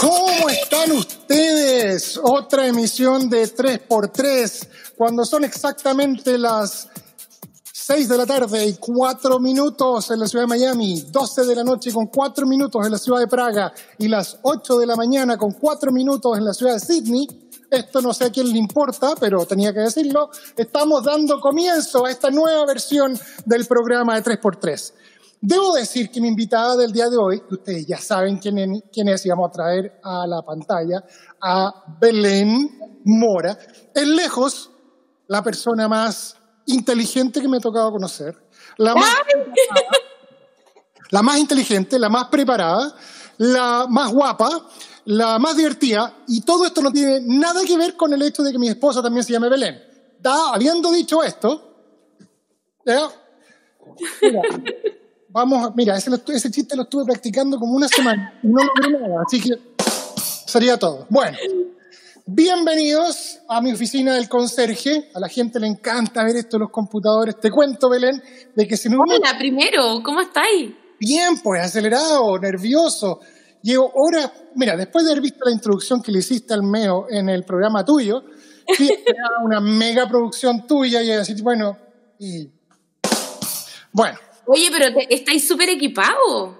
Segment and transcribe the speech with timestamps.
[0.00, 2.18] ¿Cómo están ustedes?
[2.22, 6.88] Otra emisión de 3x3, cuando son exactamente las
[7.72, 11.64] 6 de la tarde y 4 minutos en la ciudad de Miami, 12 de la
[11.64, 15.36] noche con 4 minutos en la ciudad de Praga y las 8 de la mañana
[15.36, 17.28] con 4 minutos en la ciudad de Sydney.
[17.70, 20.30] Esto no sé a quién le importa, pero tenía que decirlo.
[20.56, 24.92] Estamos dando comienzo a esta nueva versión del programa de 3x3.
[25.46, 29.08] Debo decir que mi invitada del día de hoy, que ustedes ya saben quién, quién
[29.08, 31.04] es, y vamos a traer a la pantalla
[31.38, 33.58] a Belén Mora,
[33.94, 34.70] es lejos
[35.26, 38.34] la persona más inteligente que me ha tocado conocer,
[38.78, 39.14] la más,
[41.10, 42.94] la más inteligente, la más preparada,
[43.36, 44.48] la más guapa,
[45.04, 48.50] la más divertida, y todo esto no tiene nada que ver con el hecho de
[48.50, 49.78] que mi esposa también se llame Belén.
[50.20, 51.76] Da, habiendo dicho esto,
[52.86, 53.10] ¿ya?
[54.22, 54.40] Mira,
[55.34, 59.00] vamos, a, mira, ese, ese, chiste lo estuve practicando como una semana y no logré
[59.00, 59.50] nada, así que
[60.46, 61.06] sería todo.
[61.10, 61.36] Bueno,
[62.24, 65.10] bienvenidos a mi oficina del conserje.
[65.12, 67.40] A la gente le encanta ver esto en los computadores.
[67.40, 68.22] Te cuento, Belén,
[68.54, 68.98] de que si no...
[69.00, 70.70] Hola, primero, ¿cómo estáis?
[71.00, 73.18] Bien, pues acelerado, nervioso.
[73.60, 77.28] Llevo horas, mira, después de haber visto la introducción que le hiciste al MEO en
[77.28, 78.22] el programa tuyo,
[78.76, 78.88] sí,
[79.44, 81.76] una mega producción tuya y así, bueno,
[82.20, 82.48] y...
[83.90, 86.56] Bueno, Oye, pero te, estáis súper equipados.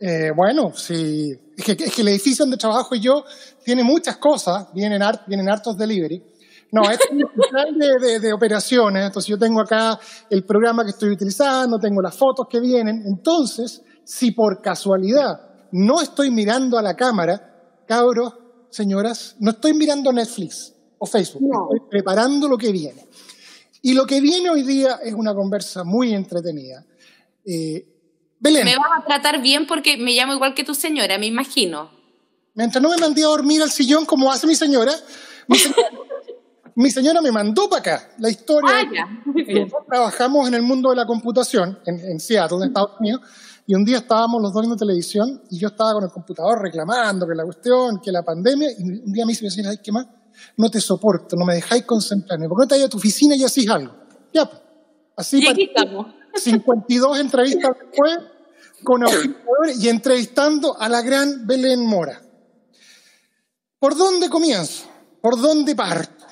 [0.00, 1.32] Eh, bueno, sí.
[1.56, 3.24] Es que, es que, el edificio donde trabajo yo
[3.64, 6.22] tiene muchas cosas, vienen, art, vienen hartos delivery.
[6.70, 10.90] No, es un hospital de, de, de, operaciones, entonces yo tengo acá el programa que
[10.90, 13.02] estoy utilizando, tengo las fotos que vienen.
[13.06, 15.40] Entonces, si por casualidad
[15.72, 18.34] no estoy mirando a la cámara, cabros,
[18.70, 21.68] señoras, no estoy mirando Netflix o Facebook, no.
[21.74, 23.06] estoy preparando lo que viene.
[23.82, 26.84] Y lo que viene hoy día es una conversa muy entretenida.
[27.50, 27.86] Eh,
[28.38, 28.66] Belén.
[28.66, 31.90] Me vas a tratar bien porque me llamo igual que tu señora, me imagino.
[32.54, 34.92] Mientras no me mandé a dormir al sillón como hace mi señora,
[35.46, 35.90] mi señora,
[36.74, 38.70] mi señora me mandó para acá la historia.
[38.70, 39.06] Ah, ya.
[39.54, 43.22] Nosotros trabajamos en el mundo de la computación en, en Seattle, en Estados Unidos,
[43.66, 47.26] y un día estábamos los dos viendo televisión y yo estaba con el computador reclamando
[47.26, 50.06] que la cuestión, que la pandemia, y un día me dice mi señora, ¿qué más?
[50.56, 52.46] No te soporto, no me dejáis concentrarme.
[52.46, 53.94] ¿Por qué no te vas a tu oficina y hacís algo?
[54.32, 54.62] Ya, pues.
[55.16, 56.17] Así y aquí estamos.
[56.38, 58.18] 52 entrevistas después
[58.84, 59.04] con
[59.78, 62.22] y entrevistando a la gran Belén Mora.
[63.78, 64.88] ¿Por dónde comienzo?
[65.20, 66.26] ¿Por dónde parto?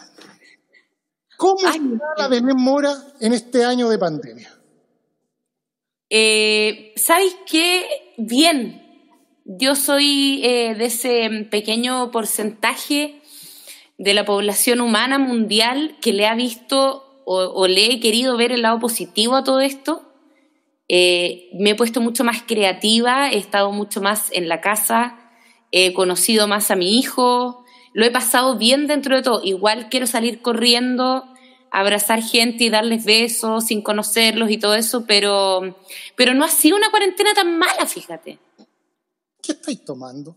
[1.37, 4.53] ¿Cómo Ay, está la Belén Mora en este año de pandemia?
[6.09, 7.87] Eh, ¿Sabes qué?
[8.17, 8.83] Bien.
[9.45, 13.23] Yo soy eh, de ese pequeño porcentaje
[13.99, 18.53] de la población humana mundial que le ha visto o, o, le he querido ver
[18.53, 20.03] el lado positivo a todo esto.
[20.89, 25.19] Eh, me he puesto mucho más creativa, he estado mucho más en la casa,
[25.73, 29.43] he conocido más a mi hijo, lo he pasado bien dentro de todo.
[29.43, 31.25] Igual quiero salir corriendo,
[31.73, 35.77] abrazar gente y darles besos sin conocerlos y todo eso, pero,
[36.15, 38.39] pero no ha sido una cuarentena tan mala, fíjate.
[39.43, 40.37] ¿Qué estáis tomando?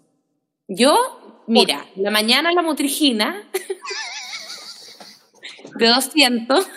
[0.67, 3.47] Yo, mira, la mañana la motrigina
[5.75, 6.67] de 200.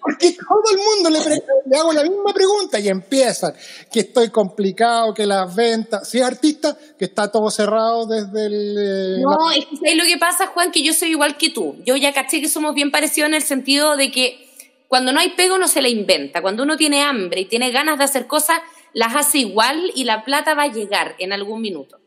[0.00, 1.18] Porque todo el mundo le,
[1.66, 3.52] le, hago la misma pregunta y empiezan
[3.90, 8.76] que estoy complicado, que las ventas, si es artista, que está todo cerrado desde el...
[8.78, 9.56] Eh, no, la...
[9.56, 10.70] es que ¿sabes lo que pasa, Juan?
[10.72, 11.76] Que yo soy igual que tú.
[11.84, 14.48] Yo ya caché que somos bien parecidos en el sentido de que
[14.88, 16.42] cuando no hay pego uno se la inventa.
[16.42, 18.58] Cuando uno tiene hambre y tiene ganas de hacer cosas,
[18.92, 21.98] las hace igual y la plata va a llegar en algún minuto.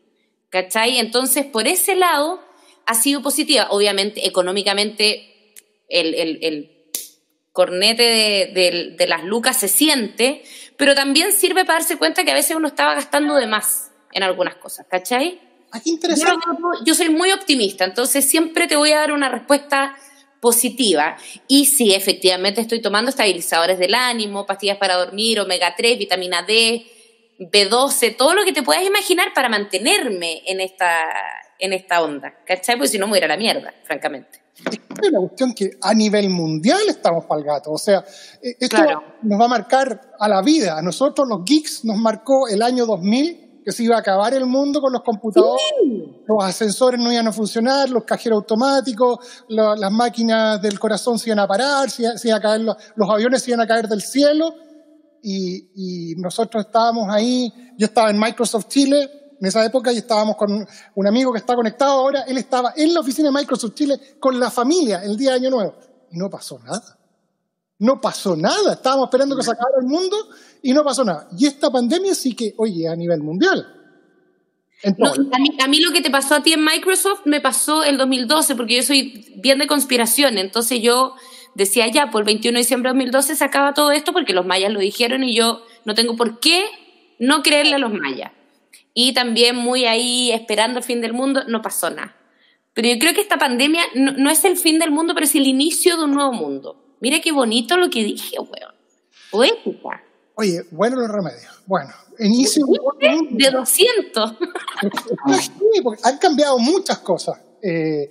[0.50, 0.98] ¿Cachai?
[0.98, 2.40] Entonces, por ese lado,
[2.86, 3.66] ha sido positiva.
[3.70, 5.52] Obviamente, económicamente,
[5.88, 6.75] el, el, el
[7.56, 10.44] cornete de, de, de, las lucas se siente,
[10.76, 14.22] pero también sirve para darse cuenta que a veces uno estaba gastando de más en
[14.22, 15.40] algunas cosas, ¿cachai?
[15.72, 16.44] Ah, qué interesante.
[16.46, 19.96] Yo, yo, soy muy optimista, entonces siempre te voy a dar una respuesta
[20.38, 21.16] positiva.
[21.48, 26.84] Y sí, efectivamente estoy tomando estabilizadores del ánimo, pastillas para dormir, omega 3, vitamina D,
[27.38, 31.08] B12, todo lo que te puedas imaginar para mantenerme en esta,
[31.58, 32.76] en esta onda, ¿cachai?
[32.76, 34.40] Porque si no me voy a ir a la mierda, francamente
[35.02, 37.72] es una cuestión que a nivel mundial estamos para el gato.
[37.72, 38.02] O sea,
[38.40, 39.02] esto claro.
[39.22, 40.78] nos va a marcar a la vida.
[40.78, 44.46] A nosotros los geeks nos marcó el año 2000 que se iba a acabar el
[44.46, 45.60] mundo con los computadores,
[46.26, 51.30] los ascensores no iban a funcionar, los cajeros automáticos, la- las máquinas del corazón se
[51.30, 53.88] iban a parar, se, se iban a caer los, los aviones se iban a caer
[53.88, 54.54] del cielo.
[55.22, 59.10] Y, y nosotros estábamos ahí, yo estaba en Microsoft Chile
[59.40, 62.94] en esa época y estábamos con un amigo que está conectado ahora, él estaba en
[62.94, 65.74] la oficina de Microsoft Chile con la familia el día de Año Nuevo.
[66.10, 66.98] Y no pasó nada.
[67.78, 68.74] No pasó nada.
[68.74, 70.16] Estábamos esperando que se acabara el mundo
[70.62, 71.28] y no pasó nada.
[71.36, 73.72] Y esta pandemia sí que, oye, a nivel mundial.
[74.84, 77.40] No, Entonces, a, mí, a mí lo que te pasó a ti en Microsoft me
[77.40, 80.38] pasó el 2012, porque yo soy bien de conspiración.
[80.38, 81.14] Entonces yo
[81.54, 84.46] decía, ya, por el 21 de diciembre de 2012 se acaba todo esto porque los
[84.46, 86.64] mayas lo dijeron y yo no tengo por qué
[87.18, 88.30] no creerle a los mayas.
[88.98, 92.16] Y también muy ahí esperando el fin del mundo, no pasó nada.
[92.72, 95.34] Pero yo creo que esta pandemia no, no es el fin del mundo, pero es
[95.34, 96.96] el inicio de un nuevo mundo.
[97.00, 98.74] Mira qué bonito lo que dije, weón.
[99.30, 100.02] Poética.
[100.34, 101.52] oye, bueno los remedios.
[101.66, 103.36] Bueno, inicio de un nuevo mundo.
[103.44, 104.34] De 200.
[105.40, 107.38] Sí, porque han cambiado muchas cosas.
[107.62, 108.08] Eh,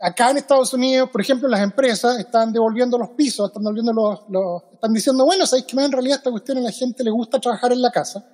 [0.00, 4.20] acá en Estados Unidos, por ejemplo, las empresas están devolviendo los pisos, están devolviendo los,
[4.30, 7.10] los- están diciendo, bueno, sabéis que más en realidad esta cuestión a la gente le
[7.10, 8.24] gusta trabajar en la casa.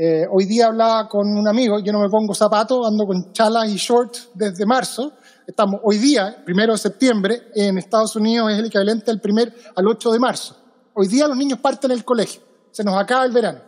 [0.00, 3.68] Eh, hoy día hablaba con un amigo, yo no me pongo zapatos, ando con chalas
[3.68, 5.12] y shorts desde marzo.
[5.44, 9.88] Estamos hoy día, primero de septiembre, en Estados Unidos es el equivalente al primer al
[9.88, 10.56] 8 de marzo.
[10.94, 12.40] Hoy día los niños parten del colegio,
[12.70, 13.58] se nos acaba el verano.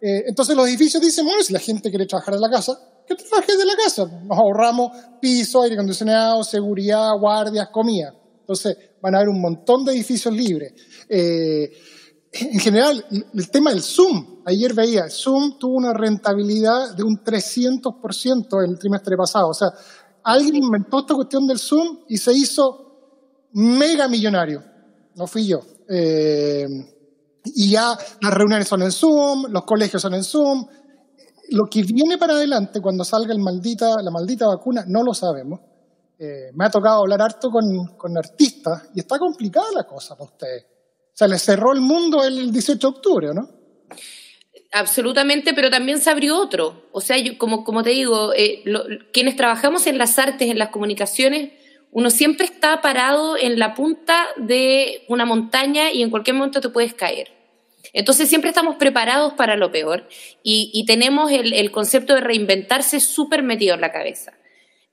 [0.00, 2.76] Eh, entonces los edificios dicen, bueno, si la gente quiere trabajar en la casa,
[3.06, 4.04] que trabaje de la casa.
[4.04, 4.90] Nos ahorramos
[5.20, 8.12] piso, aire acondicionado, seguridad, guardias, comida.
[8.40, 10.72] Entonces van a haber un montón de edificios libres.
[11.08, 11.70] Eh,
[12.32, 13.04] en general,
[13.34, 19.16] el tema del Zoom, ayer veía, Zoom tuvo una rentabilidad de un 300% el trimestre
[19.16, 19.48] pasado.
[19.48, 19.68] O sea,
[20.22, 24.62] alguien inventó esta cuestión del Zoom y se hizo mega millonario.
[25.14, 25.60] No fui yo.
[25.88, 26.66] Eh,
[27.44, 30.66] y ya las reuniones son en Zoom, los colegios son en Zoom.
[31.50, 35.60] Lo que viene para adelante cuando salga el maldita, la maldita vacuna, no lo sabemos.
[36.18, 37.64] Eh, me ha tocado hablar harto con,
[37.96, 40.77] con artistas y está complicada la cosa para ustedes.
[41.18, 43.48] Sea, les cerró el mundo el 18 de octubre, ¿no?
[44.70, 46.84] Absolutamente, pero también se abrió otro.
[46.92, 48.62] O sea, como, como te digo, eh,
[49.12, 51.50] quienes trabajamos en las artes, en las comunicaciones,
[51.90, 56.68] uno siempre está parado en la punta de una montaña y en cualquier momento te
[56.68, 57.32] puedes caer.
[57.92, 60.08] Entonces siempre estamos preparados para lo peor
[60.44, 64.34] y, tenemos el, el concepto de reinventarse súper metido en la cabeza.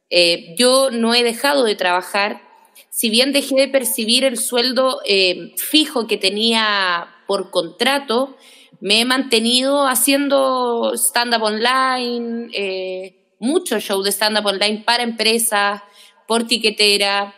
[0.10, 2.42] Eh, yo no he dejado de trabajar,
[2.89, 8.36] si bien dejé de percibir el sueldo eh, fijo que tenía por contrato,
[8.86, 15.81] me he mantenido haciendo stand-up online, eh, mucho show de stand-up online para empresas,
[16.27, 17.33] por tiquetera,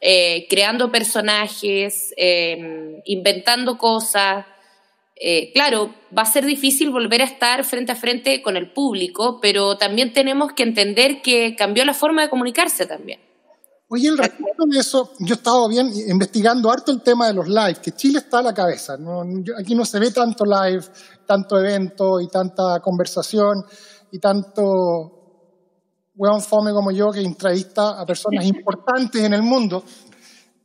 [0.00, 4.46] eh, creando personajes, eh, inventando cosas.
[5.52, 9.76] Claro, va a ser difícil volver a estar frente a frente con el público, pero
[9.76, 13.27] también tenemos que entender que cambió la forma de comunicarse también.
[13.90, 17.48] Oye, el respecto de eso, yo he estado bien investigando harto el tema de los
[17.48, 18.98] live, que Chile está a la cabeza.
[18.98, 19.22] ¿no?
[19.58, 20.84] Aquí no se ve tanto live,
[21.26, 23.64] tanto evento y tanta conversación
[24.12, 24.62] y tanto
[26.14, 29.82] weón fome como yo que entrevista a personas importantes en el mundo.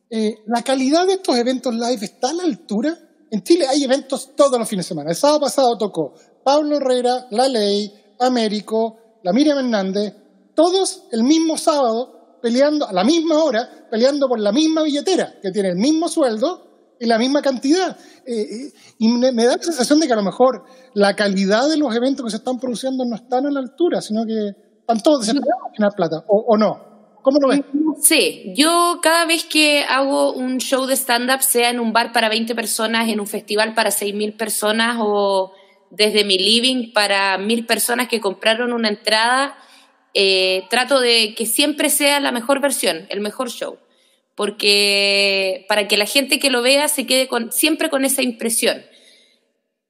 [0.09, 2.97] Eh, la calidad de estos eventos live está a la altura.
[3.31, 5.11] En Chile hay eventos todos los fines de semana.
[5.11, 7.89] El sábado pasado tocó Pablo Herrera, La Ley,
[8.19, 10.13] Américo, la Miriam Hernández,
[10.53, 12.12] todos el mismo sábado
[12.43, 16.95] peleando a la misma hora, peleando por la misma billetera, que tiene el mismo sueldo
[16.99, 17.97] y la misma cantidad.
[18.27, 21.69] Eh, eh, y me, me da la sensación de que a lo mejor la calidad
[21.69, 25.01] de los eventos que se están produciendo no están a la altura, sino que están
[25.01, 26.91] todos desesperados en ganar plata, o, o no.
[27.21, 27.61] ¿Cómo lo ves?
[28.01, 32.27] Sí, yo cada vez que hago un show de stand-up, sea en un bar para
[32.27, 35.53] 20 personas, en un festival para 6.000 personas o
[35.91, 39.55] desde mi living para 1.000 personas que compraron una entrada,
[40.13, 43.79] eh, trato de que siempre sea la mejor versión, el mejor show.
[44.35, 48.83] Porque para que la gente que lo vea se quede siempre con esa impresión.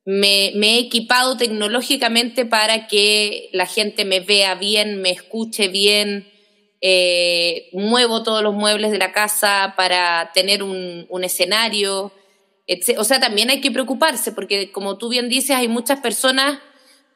[0.05, 6.29] Me, he equipado tecnológicamente para que la gente me vea bien, me escuche bien,
[6.81, 12.11] eh, muevo todos los muebles de la casa para tener un, escenario.
[12.97, 16.59] O sea, también hay que preocuparse porque, como tú bien dices, hay muchas personas,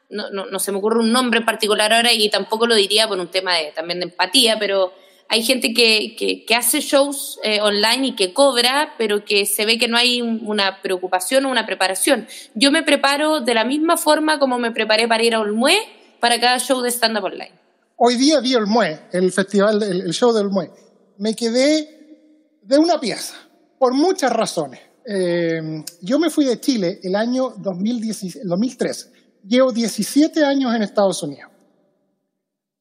[0.10, 3.08] no, no, no se me ocurre un nombre en particular ahora y tampoco lo diría
[3.08, 4.94] por un tema de, también de empatía, pero
[5.30, 6.16] hay gente que,
[6.48, 10.22] que, hace shows eh, online y que cobra, pero que se ve que no hay
[10.22, 12.28] un- una preocupación o una preparación.
[12.56, 15.78] Yo me preparo de la misma forma como me preparé para ir a Olmué
[16.22, 17.52] para cada show de stand-up online.
[17.98, 20.70] Hoy día vi el MUE, el festival, el, show del MUE.
[21.18, 23.36] Me quedé de una pieza,
[23.80, 24.80] por muchas razones.
[25.06, 29.17] Eh, yo me fui de Chile el año 2010 el 2013.
[29.48, 31.52] Llevo 17 años en Estados Unidos.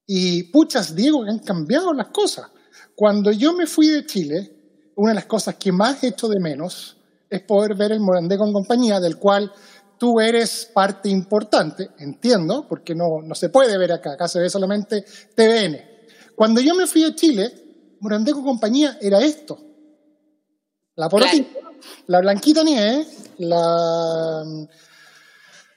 [0.07, 2.47] Y puchas, Diego, han cambiado las cosas.
[2.95, 4.53] Cuando yo me fui de Chile,
[4.95, 6.97] una de las cosas que más echo de menos
[7.29, 9.53] es poder ver el Morandé con compañía, del cual
[9.99, 14.49] tú eres parte importante, entiendo, porque no, no se puede ver acá, acá se ve
[14.49, 15.05] solamente
[15.35, 15.81] TVN.
[16.35, 17.53] Cuando yo me fui de Chile,
[18.01, 19.59] Morandé con compañía era esto.
[20.95, 21.59] La porotita,
[22.07, 23.07] la Blanquita Nieve,
[23.39, 24.45] la...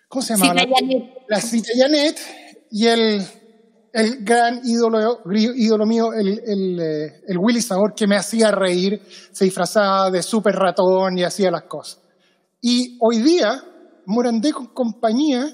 [0.09, 0.55] ¿Cómo se llama?
[1.27, 2.19] La Cita Janet
[2.71, 3.23] y el,
[3.93, 8.99] el gran ídolo, ídolo mío, el, el, eh, el Willy Sabor, que me hacía reír,
[9.31, 12.01] se disfrazaba de super ratón y hacía las cosas.
[12.59, 13.63] Y hoy día,
[14.07, 15.47] Morandé con compañía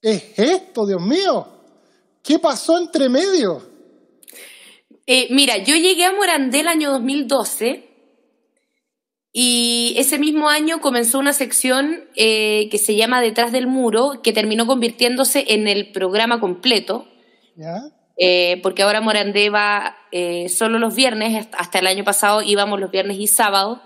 [0.00, 1.46] es esto, Dios mío.
[2.22, 3.60] ¿Qué pasó entre medio?
[5.06, 7.89] Eh, mira, yo llegué a Morandé el año 2012
[9.32, 14.32] y ese mismo año comenzó una sección eh, que se llama Detrás del Muro, que
[14.32, 17.06] terminó convirtiéndose en el programa completo,
[17.54, 17.82] ¿Ya?
[18.18, 22.90] eh, porque ahora Morandé va eh, solo los viernes, hasta el año pasado íbamos los
[22.90, 23.78] viernes y sábados,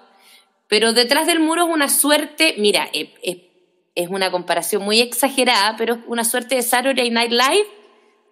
[0.68, 6.00] pero Detrás del Muro es una suerte, mira, es una comparación muy exagerada, pero es
[6.06, 7.66] una suerte de Saturday Night Live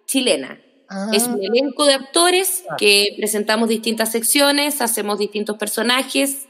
[0.07, 0.59] chilena.
[0.89, 6.47] Ah, Es un elenco de actores que presentamos distintas secciones, hacemos distintos personajes,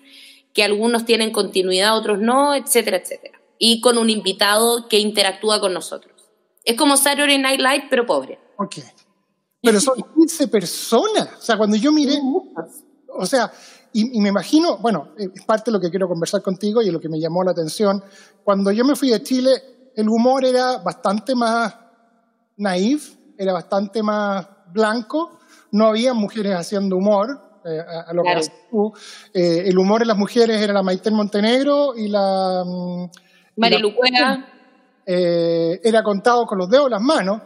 [0.53, 3.39] que algunos tienen continuidad, otros no, etcétera, etcétera.
[3.57, 6.13] Y con un invitado que interactúa con nosotros.
[6.63, 8.39] Es como Saturday Night Live, pero pobre.
[8.57, 8.75] ok.
[9.61, 11.29] Pero son 15 personas.
[11.37, 12.19] O sea, cuando yo miré,
[13.09, 13.51] o sea,
[13.93, 16.91] y, y me imagino, bueno, eh, es parte de lo que quiero conversar contigo y
[16.91, 18.03] lo que me llamó la atención.
[18.43, 19.51] Cuando yo me fui de Chile,
[19.95, 21.75] el humor era bastante más
[22.57, 25.39] naif, era bastante más blanco,
[25.71, 28.41] no había mujeres haciendo humor, eh, a, a lo Claro.
[28.41, 28.93] que tú.
[29.33, 32.63] Eh, el humor en las mujeres era la Maite Montenegro y la...
[32.65, 33.05] mm,
[33.57, 34.45] Marilu Cueva,
[35.05, 37.41] eh, era contado con los dedos de las manos,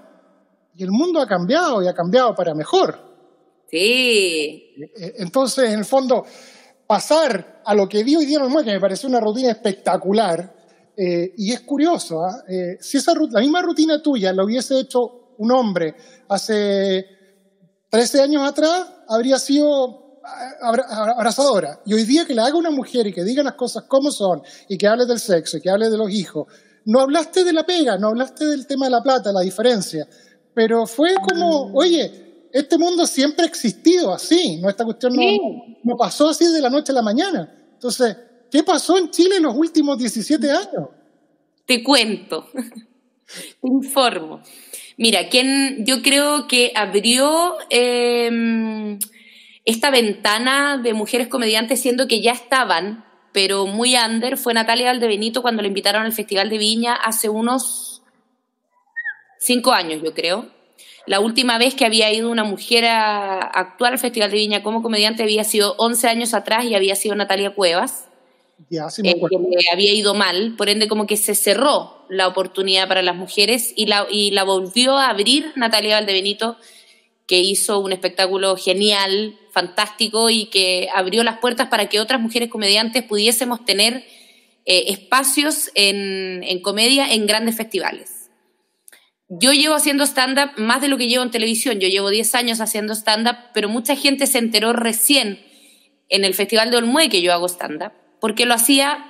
[0.76, 3.00] y el mundo ha cambiado y ha cambiado para mejor.
[3.70, 4.76] sí.
[4.96, 6.24] Eh, Entonces, en el fondo,
[6.86, 10.56] pasar a lo que vi hoy día en muelle me pareció una rutina espectacular.
[11.00, 12.44] eh, y es curioso, ¿ah?
[12.50, 15.94] Eh, si esa la misma rutina tuya la hubiese hecho un hombre
[16.30, 17.06] hace
[17.90, 20.07] 13 años atrás, habría sido
[20.62, 21.80] abrazadora.
[21.86, 24.42] Y hoy día que la haga una mujer y que diga las cosas como son,
[24.68, 26.48] y que hable del sexo, y que hable de los hijos,
[26.86, 30.08] no hablaste de la pega, no hablaste del tema de la plata, la diferencia,
[30.54, 35.22] pero fue como, oye, este mundo siempre ha existido así, no esta cuestión no,
[35.84, 37.54] no pasó así de la noche a la mañana.
[37.74, 38.16] Entonces,
[38.50, 40.90] ¿qué pasó en Chile en los últimos 17 años?
[41.66, 44.42] Te cuento, te informo.
[44.98, 48.98] Mira, quien yo creo que abrió eh,
[49.68, 55.42] esta ventana de mujeres comediantes, siendo que ya estaban, pero muy under, fue Natalia Valdebenito
[55.42, 58.02] cuando la invitaron al Festival de Viña hace unos
[59.40, 60.48] cinco años, yo creo.
[61.06, 64.82] La última vez que había ido una mujer a actuar al Festival de Viña como
[64.82, 68.06] comediante había sido 11 años atrás y había sido Natalia Cuevas
[68.70, 72.06] Ya, sí me eh, que le había ido mal, por ende como que se cerró
[72.08, 76.56] la oportunidad para las mujeres y la, y la volvió a abrir Natalia Valdebenito,
[77.28, 82.48] que hizo un espectáculo genial, fantástico y que abrió las puertas para que otras mujeres
[82.48, 84.06] comediantes pudiésemos tener
[84.68, 88.30] eh, espacios en, en comedia en grandes festivales.
[89.30, 92.62] Yo llevo haciendo stand-up más de lo que llevo en televisión, yo llevo 10 años
[92.62, 95.44] haciendo stand-up, pero mucha gente se enteró recién
[96.08, 99.06] en el Festival de Olmué que yo hago stand-up, porque lo hacía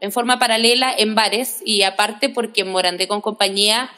[0.00, 3.90] en forma paralela en bares y aparte porque Morandé con compañía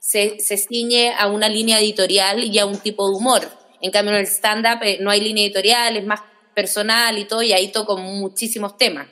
[0.00, 3.65] se, se ciñe a una línea editorial y a un tipo de humor.
[3.80, 6.20] En cambio en el stand-up eh, no hay línea editorial, es más
[6.54, 9.06] personal y todo, y ahí toco muchísimos temas.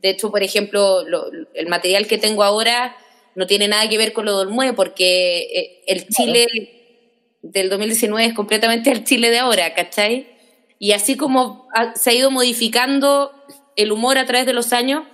[0.00, 2.96] De hecho, por ejemplo, lo- el material que tengo ahora
[3.34, 6.46] no tiene nada que ver con lo de Olmué, porque eh, el Chile
[7.42, 10.28] del 2019 es completamente el Chile de ahora, ¿cachai?
[10.78, 13.32] Y así como ha- se ha ido modificando
[13.76, 15.04] el humor a través de los años,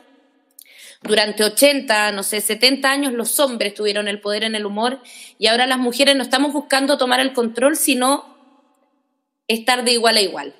[1.03, 5.01] durante 80, no sé, 70 años los hombres tuvieron el poder en el humor
[5.39, 8.36] y ahora las mujeres no estamos buscando tomar el control, sino
[9.49, 10.55] estar de igual a igual.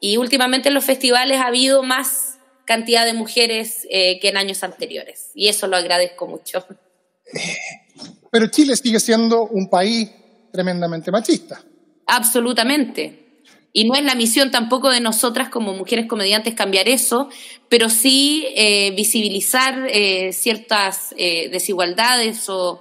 [0.00, 4.62] Y últimamente en los festivales ha habido más cantidad de mujeres eh, que en años
[4.62, 6.66] anteriores y eso lo agradezco mucho.
[8.30, 10.10] Pero Chile sigue siendo un país
[10.52, 11.62] tremendamente machista.
[12.06, 13.24] Absolutamente.
[13.72, 17.28] Y no es la misión tampoco de nosotras como mujeres comediantes cambiar eso,
[17.68, 22.80] pero sí eh, visibilizar eh, ciertas desigualdades o,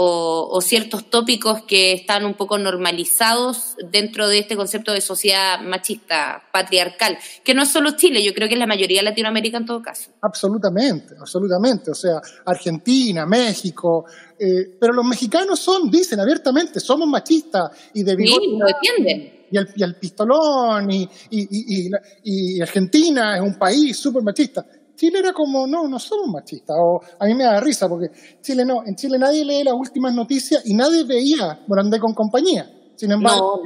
[0.00, 5.60] o- o, ciertos tópicos que están un poco normalizados dentro de este concepto de sociedad
[5.60, 9.56] machista, patriarcal, que no es solo Chile, yo creo que es la mayoría de Latinoamérica
[9.58, 10.10] en todo caso.
[10.22, 11.90] Absolutamente, absolutamente.
[11.90, 14.04] O sea, Argentina, México,
[14.38, 19.38] eh, pero los mexicanos son, dicen abiertamente, somos machistas y de Sí, lo defienden.
[19.50, 21.88] Y el, y el pistolón, y, y,
[22.22, 24.64] y Argentina es un país súper machista.
[24.98, 26.76] Chile era como, no, no somos machistas.
[26.76, 28.08] O a mí me da risa porque
[28.42, 32.68] Chile no, en Chile nadie lee las últimas noticias y nadie veía Morandé con compañía.
[32.96, 33.62] Sin embargo,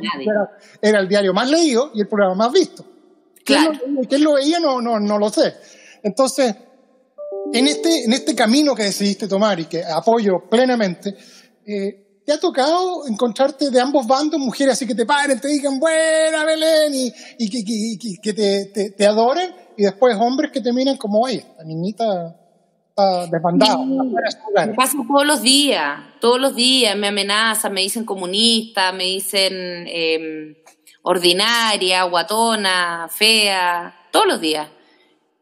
[0.82, 2.84] era, el diario más leído y el programa más visto.
[3.46, 3.72] Claro.
[4.06, 4.60] ¿Quién lo, veía?
[4.60, 5.54] No, no, no lo sé.
[6.02, 6.54] Entonces,
[7.50, 11.14] en este, en este camino que decidiste tomar y que apoyo plenamente,
[11.64, 15.78] eh, ¿te ha tocado encontrarte de ambos bandos mujeres así que te paren, te digan,
[15.80, 19.61] buena Belén, y, y, que te, te adoren?
[19.76, 22.36] Y después hombres que te miran como, oye, la niñita
[22.90, 23.78] está desbandada.
[24.66, 29.86] me pasa todos los días, todos los días me amenazan, me dicen comunista, me dicen
[29.88, 30.54] em,
[31.02, 34.68] ordinaria, guatona, fea, todos los días.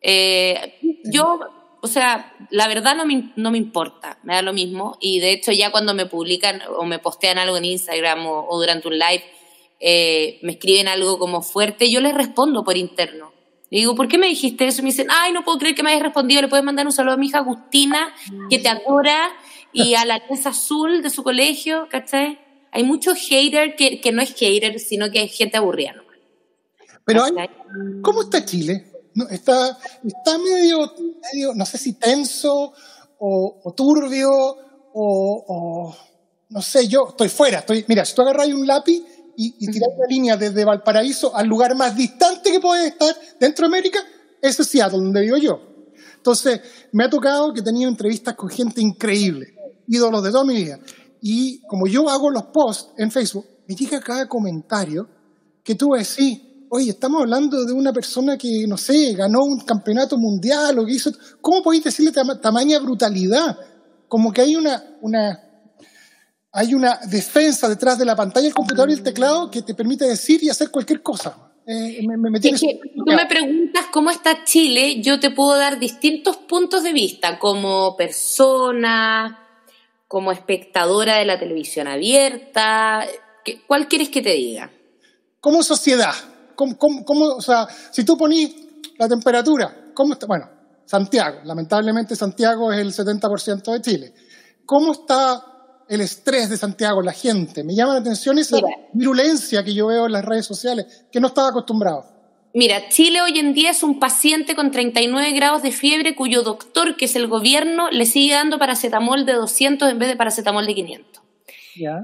[0.00, 1.40] Eh, yo,
[1.82, 4.96] o sea, la verdad no me, no me importa, me da lo mismo.
[5.00, 8.88] Y de hecho ya cuando me publican o me postean algo en Instagram o, durante
[8.88, 9.24] un live,
[9.80, 13.29] eh, me escriben algo como fuerte, yo les respondo por interno.
[13.70, 14.80] Le digo, ¿por qué me dijiste eso?
[14.80, 16.42] Y me dicen, ay, no puedo creer que me hayas respondido.
[16.42, 18.12] Le puedes mandar un saludo a mi hija Agustina,
[18.50, 19.30] que te adora,
[19.72, 22.40] y a la Alianza Azul de su colegio, ¿cachai?
[22.72, 26.16] Hay muchos haters que, que no es hater, sino que es gente aburrida nomás.
[27.04, 27.32] Pero hay,
[28.02, 28.86] ¿cómo está Chile?
[29.14, 30.92] No, está, está medio,
[31.32, 32.72] medio, no sé si tenso
[33.18, 35.96] o, turbio o, o,
[36.48, 37.60] no sé, yo estoy fuera.
[37.60, 39.02] Estoy, mira, si tú agarras un lápiz
[39.42, 43.74] y, tirar una línea desde Valparaíso al lugar más distante que puede estar dentro de
[43.74, 43.98] América,
[44.42, 45.60] ese es Seattle, donde vivo yo.
[46.16, 46.60] Entonces,
[46.92, 49.54] me ha tocado que he tenido entrevistas con gente increíble,
[49.86, 50.78] ídolos de toda mi vida.
[51.22, 55.08] Y como yo hago los posts en Facebook, me llega cada comentario
[55.64, 60.18] que tú decís, oye, estamos hablando de una persona que, no sé, ganó un campeonato
[60.18, 61.12] mundial o que hizo...
[61.40, 63.56] ¿Cómo podéis decirle tamaña brutalidad?
[64.06, 65.49] Como que hay una, una
[66.52, 70.06] hay una defensa detrás de la pantalla del computador y el teclado que te permite
[70.06, 71.50] decir y hacer cualquier cosa.
[71.66, 76.92] Eh, me, tú me preguntas cómo está Chile, yo te puedo dar distintos puntos de
[76.92, 79.46] vista como persona,
[80.08, 83.06] como espectadora de la televisión abierta.
[83.68, 84.72] ¿Cuál quieres que te diga?
[85.40, 86.14] Como sociedad,
[86.56, 88.52] ¿cómo, cómo, o sea, si tú ponís
[88.98, 90.26] la temperatura, ¿cómo está?
[90.26, 90.50] Bueno,
[90.84, 94.14] Santiago, lamentablemente Santiago es el 70% de Chile.
[94.66, 95.49] ¿Cómo está
[95.90, 97.64] el estrés de Santiago, la gente.
[97.64, 98.58] Me llama la atención esa
[98.92, 102.06] virulencia que yo veo en las redes sociales, que no estaba acostumbrado.
[102.54, 106.96] Mira, Chile hoy en día es un paciente con 39 grados de fiebre cuyo doctor,
[106.96, 110.74] que es el gobierno, le sigue dando paracetamol de 200 en vez de paracetamol de
[110.76, 111.22] 500.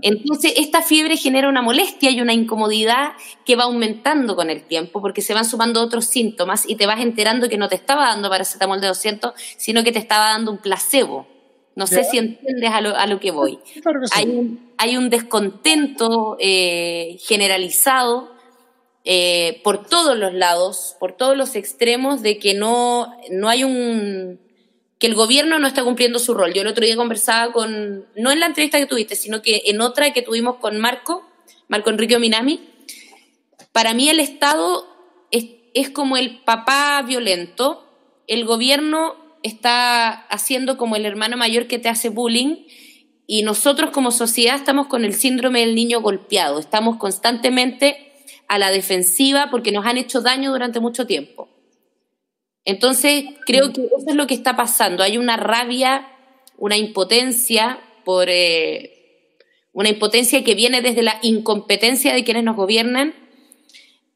[0.02, 3.12] Entonces, esta fiebre genera una molestia y una incomodidad
[3.44, 7.00] que va aumentando con el tiempo porque se van sumando otros síntomas y te vas
[7.00, 10.58] enterando que no te estaba dando paracetamol de 200, sino que te estaba dando un
[10.58, 11.35] placebo.
[11.76, 13.58] No sé si entiendes a lo, a lo que voy.
[14.12, 18.34] hay, un, hay, un, descontento eh, generalizado
[19.04, 24.40] eh, por todos los lados, por todos los extremos, de que no, no hay un
[24.98, 26.54] que el gobierno no está cumpliendo su rol.
[26.54, 29.82] Yo el otro día conversaba con, no en la entrevista que tuviste, sino que en
[29.82, 31.28] otra que tuvimos con Marco,
[31.68, 32.70] Marco Enrique Minami.
[33.72, 34.86] Para mí el Estado
[35.30, 37.84] es, es como el papá violento,
[38.26, 42.66] el gobierno está haciendo como el hermano mayor que te hace bullying
[43.26, 48.12] y nosotros como sociedad estamos con el síndrome del niño golpeado, estamos constantemente
[48.48, 51.48] a la defensiva porque nos han hecho daño durante mucho tiempo.
[52.64, 55.04] Entonces, creo que eso es lo que está pasando.
[55.04, 56.08] Hay una rabia,
[56.58, 59.32] una impotencia por eh,
[59.72, 63.14] una impotencia que viene desde la incompetencia de quienes nos gobiernan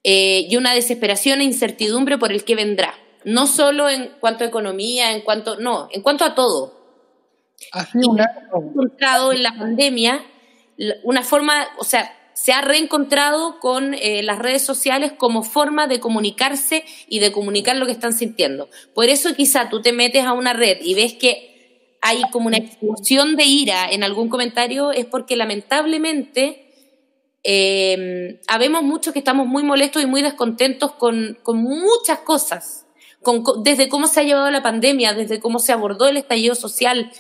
[0.03, 4.49] eh, y una desesperación e incertidumbre por el que vendrá no solo en cuanto a
[4.49, 6.79] economía, en cuanto, no, en cuanto a todo.
[7.73, 8.27] Así una...
[8.55, 10.25] encontrado en la pandemia
[11.03, 16.01] una forma, o sea, se ha reencontrado con eh, las redes sociales como forma de
[16.01, 18.71] comunicarse y de comunicar lo que están sintiendo.
[18.95, 22.57] Por eso quizá tú te metes a una red y ves que hay como una
[22.57, 26.73] explosión de ira en algún comentario, es porque lamentablemente
[27.45, 32.80] eh, habemos muchos que estamos muy molestos y muy descontentos con, con muchas cosas
[33.63, 37.11] desde cómo se ha llevado la pandemia, desde cómo se abordó el estallido social,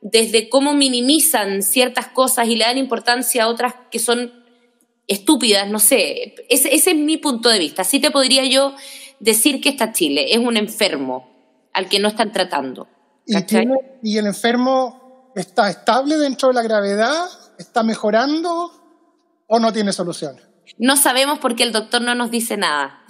[0.00, 4.32] desde cómo minimizan ciertas cosas y le dan importancia a otras que son
[5.06, 6.34] estúpidas, no sé.
[6.48, 7.82] Ese, es mi punto de vista.
[7.82, 8.74] Así te podría yo
[9.20, 11.30] decir que está Chile, es un enfermo
[11.72, 12.88] al que no están tratando.
[13.26, 13.36] Y,
[14.02, 17.26] y el enfermo está estable dentro de la gravedad,
[17.58, 18.72] está mejorando
[19.46, 20.40] o no tiene solución.
[20.78, 23.04] No sabemos porque el doctor no nos dice nada.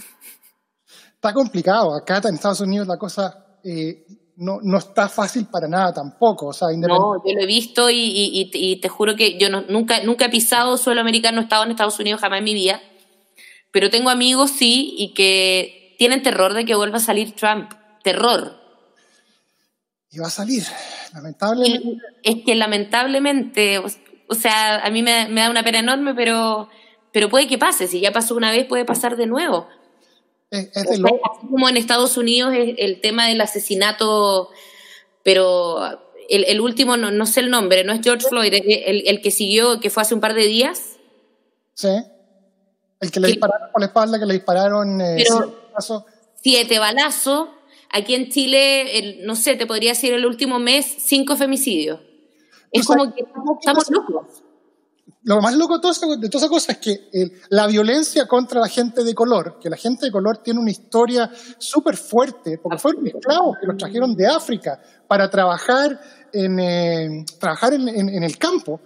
[1.22, 1.94] Está complicado.
[1.94, 4.04] Acá en Estados Unidos la cosa eh,
[4.38, 6.46] no, no, está fácil para nada tampoco.
[6.46, 9.60] O sea, no, yo lo he visto y, y, y te juro que yo no,
[9.68, 12.82] nunca, nunca he pisado suelo americano, he estado en Estados Unidos jamás en mi vida.
[13.70, 17.70] Pero tengo amigos, sí, y que tienen terror de que vuelva a salir Trump.
[18.02, 18.60] Terror.
[20.10, 20.64] Y va a salir,
[21.14, 21.98] lamentablemente.
[22.24, 26.68] es que lamentablemente, o sea, a mí me, me da una pena enorme, pero,
[27.12, 27.86] pero puede que pase.
[27.86, 29.68] Si ya pasó una vez, puede pasar de nuevo.
[30.52, 31.20] Es, es de loco.
[31.38, 34.50] Así como en Estados Unidos el, el tema del asesinato,
[35.24, 35.80] pero
[36.28, 39.30] el, el último, no, no, sé el nombre, no es George Floyd, el, el, que
[39.30, 40.98] siguió, que fue hace un par de días.
[41.74, 41.88] Sí.
[43.00, 46.04] El que le dispararon por la espalda, que le dispararon eh, Pero- siete balazos.
[46.42, 47.48] Siete balazos.
[47.90, 52.00] Aquí en Chile, el- no sé, te podría decir el último mes, cinco femicidios.
[52.70, 54.42] Es como que estamos, estamos locos.
[55.24, 58.26] Lo más loco de toda esa, de toda esa cosa es que el- la violencia
[58.26, 62.58] contra la gente de color, que la gente de color tiene una historia súper fuerte,
[62.58, 66.00] porque fueron esclavos que los trajeron de África para trabajar
[66.32, 68.80] en, eh, trabajar en, en- en el campo.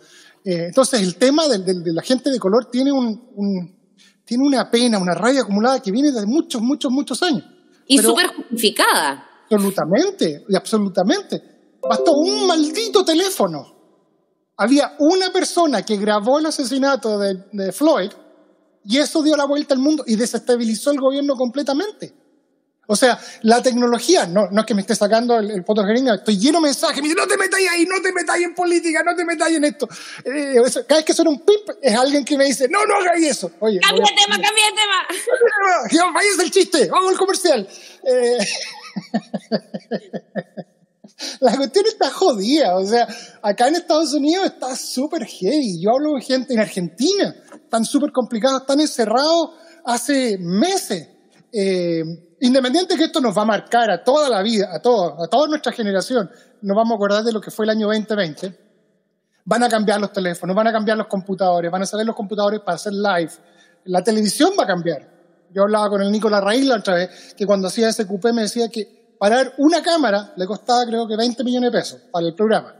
[0.44, 1.58] Eh, entonces el tema de,
[1.92, 3.76] la gente de color tiene, un, un-
[4.24, 7.44] tiene una pena, una rabia acumulada que viene de muchos, muchos, muchos años.
[7.86, 9.24] Y súper justificada.
[9.50, 11.42] Absolutamente, y absolutamente.
[11.80, 13.75] Bastó un maldito teléfono.
[14.56, 18.10] Había una persona que grabó el asesinato de, de Floyd
[18.84, 22.14] y eso dio la vuelta al mundo y desestabilizó el gobierno completamente.
[22.88, 26.14] O sea, la tecnología, no, no es que me esté sacando el, el poto jeringa,
[26.14, 29.02] estoy lleno de mensajes, me dice, no te metáis ahí, no te metáis en política,
[29.04, 29.88] no te metáis en esto.
[30.24, 30.54] Eh,
[30.86, 33.50] cada vez que suena un pip, es alguien que me dice, no, no hagáis eso.
[33.58, 35.88] Oye, Cambia de tema, cambia de tema.
[35.90, 37.68] que vayas el chiste, vamos al comercial.
[38.04, 38.38] Eh,
[41.40, 43.06] la cuestión está jodida, o sea,
[43.42, 45.80] acá en Estados Unidos está súper heavy.
[45.80, 49.50] Yo hablo de gente en Argentina, están súper complicados, están encerrados
[49.84, 51.08] hace meses.
[51.52, 52.02] Eh,
[52.40, 55.48] independiente que esto nos va a marcar a toda la vida, a, todo, a toda
[55.48, 58.66] nuestra generación, nos vamos a acordar de lo que fue el año 2020
[59.46, 62.60] van a cambiar los teléfonos, van a cambiar los computadores, van a salir los computadores
[62.60, 63.30] para hacer live.
[63.84, 65.08] La televisión va a cambiar.
[65.54, 68.42] Yo hablaba con el Nicolás Raíz la otra vez, que cuando hacía ese cupé me
[68.42, 72.34] decía que parar una cámara le costaba creo que 20 millones de pesos para el
[72.34, 72.74] programa.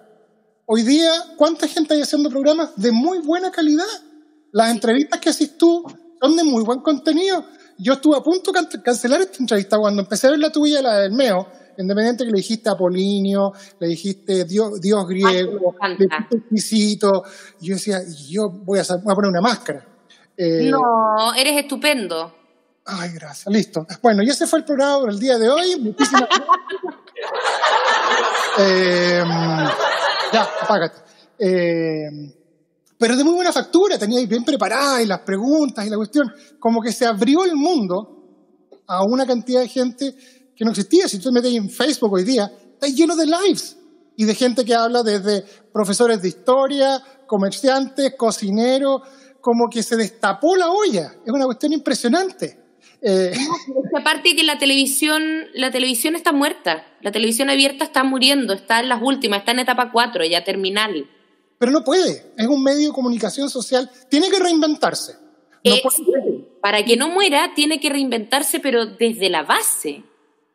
[0.67, 3.85] Hoy día, ¿cuánta gente hay haciendo programas de muy buena calidad?
[4.53, 5.85] Las entrevistas que haces tú
[6.21, 7.45] son de muy buen contenido.
[7.79, 10.81] Yo estuve a punto de can- cancelar esta entrevista cuando empecé a ver la tuya,
[10.83, 11.47] la del Meo,
[11.79, 17.23] independiente que le dijiste Apolinio, le dijiste Dios, Dios griego, Ay, le dijiste exquisito.
[17.61, 19.87] Yo decía, yo voy a, sa- voy a poner una máscara.
[20.37, 22.33] Eh, No, eres estupendo.
[22.87, 23.85] Ay, gracias, listo.
[24.01, 25.77] Bueno, y ese fue el programa del día de hoy.
[25.81, 26.29] Muchísimas.
[28.59, 29.23] Eh,
[30.33, 30.97] ya, apágate.
[31.39, 32.09] Eh,
[32.99, 36.33] pero de muy buena factura, teníais bien preparadas y las preguntas y la cuestión.
[36.59, 38.17] Como que se abrió el mundo
[38.87, 40.15] a una cantidad de gente
[40.55, 41.07] que no existía.
[41.07, 43.77] Si tú te metes en Facebook hoy día, está lleno de lives
[44.17, 49.03] y de gente que habla desde profesores de historia, comerciantes, cocineros,
[49.43, 51.13] como que se destapó la olla.
[51.25, 52.66] Es una cuestión impresionante.
[53.09, 55.23] Eh, Es que aparte que la televisión,
[55.55, 56.85] la televisión está muerta.
[57.01, 61.09] La televisión abierta está muriendo, está en las últimas, está en etapa 4, ya terminal.
[61.59, 62.33] pero no puede.
[62.37, 63.89] Es un medio de comunicación social.
[64.11, 65.15] Tiene que reinventarse.
[65.65, 70.03] No Eh, puede- para que no muera, tiene que reinventarse, pero desde la base.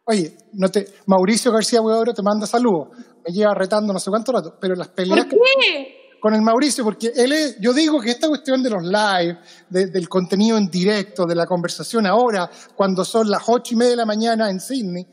[0.06, 2.90] Oye, no te, Mauricio García Huidobro te manda saludos.
[3.26, 6.01] Me lleva retando no sé cuánto rato, pero las peleas ¿Por que- qué?
[6.22, 9.38] Con el Mauricio, porque él es, yo digo que esta cuestión de los live,
[9.70, 13.92] de- del contenido en directo, de la conversación ahora, cuando son las ocho y media
[13.92, 15.06] de la mañana en Sydney,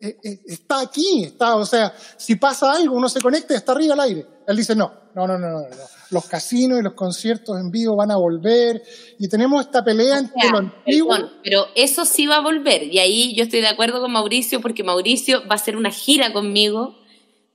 [0.00, 3.72] eh, eh, está aquí, está, o sea, si pasa algo, uno se conecta y está
[3.72, 4.26] arriba al aire.
[4.46, 5.76] Él dice, no, no, no, no, no, no.
[6.10, 8.82] los casinos y los conciertos en vivo van a volver,
[9.18, 12.42] y tenemos esta pelea entre O sea, lo antiguo, perdón, pero eso sí va a
[12.42, 12.82] volver.
[12.82, 16.32] Y ahí yo estoy de acuerdo con Mauricio, porque Mauricio va a hacer una gira
[16.32, 16.96] conmigo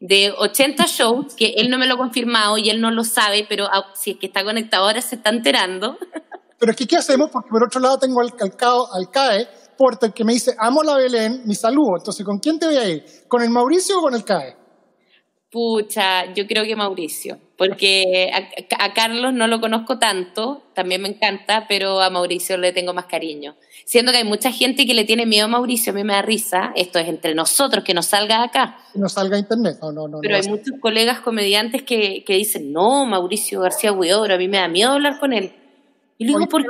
[0.02, 3.46] de 80 shows, que él no me lo ha confirmado y él no lo sabe,
[3.48, 5.98] pero si es que está conectado ahora se está enterando.
[6.60, 7.32] Pero es que, ¿qué hacemos?
[7.32, 8.52] Porque por otro lado tengo al, al,
[8.94, 11.98] al CAE, Porter, que me dice, amo la Belén, mi saludo.
[11.98, 13.04] Entonces, ¿con quién te voy a ir?
[13.28, 14.61] ¿Con el Mauricio o con el CAE?
[15.52, 21.10] Pucha, yo creo que Mauricio, porque a, a Carlos no lo conozco tanto, también me
[21.10, 23.58] encanta, pero a Mauricio le tengo más cariño.
[23.84, 26.22] Siendo que hay mucha gente que le tiene miedo a Mauricio, a mí me da
[26.22, 28.78] risa, esto es entre nosotros, que no salga acá.
[28.94, 29.78] Que no salga a internet.
[29.82, 30.20] No, no, no.
[30.22, 34.48] Pero no hay muchos colegas comediantes que, que dicen, no, Mauricio García Huidobro, a mí
[34.48, 35.54] me da miedo hablar con él.
[36.18, 36.70] Y le digo, ¿por qué?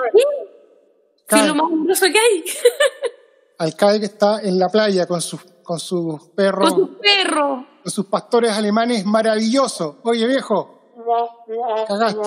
[1.29, 2.43] Si es lo más amoroso que hay,
[3.59, 6.71] Al CAE que está en la playa con sus, con sus perros.
[6.71, 7.67] con su perro.
[7.81, 9.99] Con sus pastores alemanes maravilloso.
[10.03, 10.79] Oye, viejo,
[11.87, 12.19] cagaste.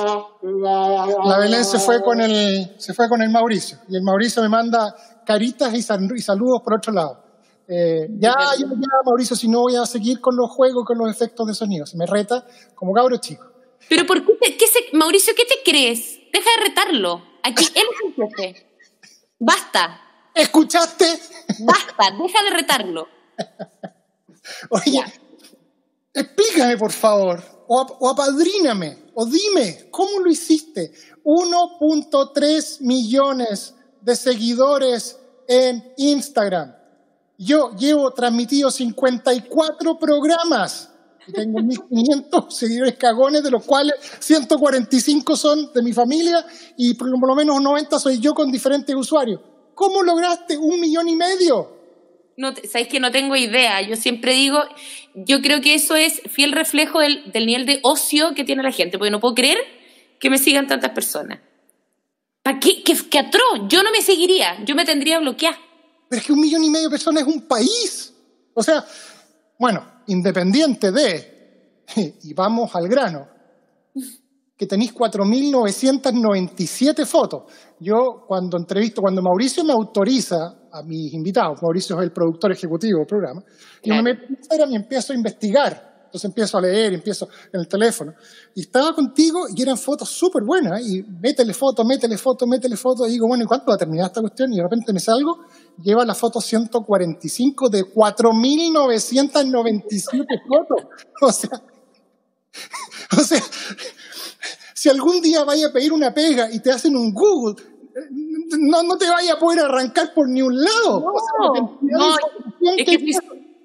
[1.24, 3.78] La Belén se fue con el, se fue con el Mauricio.
[3.88, 7.22] Y el Mauricio me manda caritas y, sal- y saludos por otro lado.
[7.66, 8.66] Eh, ya, ya, ya,
[9.06, 11.86] Mauricio, si no voy a seguir con los juegos, con los efectos de sonido.
[11.86, 13.44] Se me reta como cabro chico.
[13.88, 16.18] Pero ¿por qué, te- qué se- Mauricio, qué te crees?
[16.32, 17.22] Deja de retarlo.
[17.42, 18.66] Aquí él es el jefe.
[19.38, 20.00] Basta,
[20.34, 21.06] ¿Escuchaste?
[21.60, 23.06] basta, deja de retarlo.
[24.70, 25.02] Oye,
[26.14, 30.92] explícame por favor, o, ap- o apadríname, o dime, ¿cómo lo hiciste?
[31.24, 36.74] 1.3 millones de seguidores en Instagram.
[37.38, 40.90] Yo llevo transmitido 54 programas
[41.26, 41.58] y tengo
[41.90, 46.44] 1.500 seguidores cagones, de los cuales 145 son de mi familia
[46.76, 49.40] y por lo menos 90 soy yo con diferentes usuarios.
[49.74, 51.72] ¿Cómo lograste un millón y medio?
[52.36, 53.80] No, sabes que no tengo idea.
[53.82, 54.58] Yo siempre digo,
[55.14, 58.98] yo creo que eso es fiel reflejo del, nivel de ocio que tiene la gente,
[58.98, 59.58] porque no puedo creer
[60.18, 61.40] que me sigan tantas personas.
[62.42, 62.82] ¿Para qué?
[62.82, 63.24] ¿Qué, qué?
[63.68, 65.56] Yo no me seguiría, yo me tendría bloquear.
[66.08, 68.12] Pero es que un millón y medio de personas es un país.
[68.52, 68.84] O sea,
[69.58, 71.82] bueno, independiente de,
[72.22, 73.28] y vamos al grano,
[74.56, 77.44] que tenéis 4.997 fotos.
[77.80, 82.98] Yo cuando entrevisto, cuando Mauricio me autoriza a mis invitados, Mauricio es el productor ejecutivo
[82.98, 83.42] del programa,
[83.82, 84.02] Claro.
[84.02, 84.34] me meto
[84.68, 85.94] y empiezo a investigar.
[86.14, 88.14] Entonces empiezo a leer, empiezo en el teléfono.
[88.54, 90.80] Y estaba contigo y eran fotos súper buenas.
[90.86, 93.04] Y métele foto, métele foto, métele foto.
[93.08, 94.52] Y digo, bueno, ¿y cuánto va a terminar esta cuestión?
[94.52, 95.40] Y de repente me salgo,
[95.82, 100.86] lleva la foto 145 de 4.997 fotos.
[101.20, 101.50] O sea,
[103.18, 103.42] o sea,
[104.74, 107.73] si algún día vaya a pedir una pega y te hacen un Google, eh,
[108.58, 111.00] no, no te vaya a poder arrancar por ni un lado.
[111.00, 112.26] No, O sea,
[112.60, 113.12] no, es que que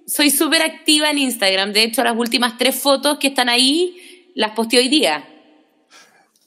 [0.07, 1.71] soy- súper activa en Instagram.
[1.73, 5.23] De hecho, las últimas tres fotos que están ahí las posteé hoy día.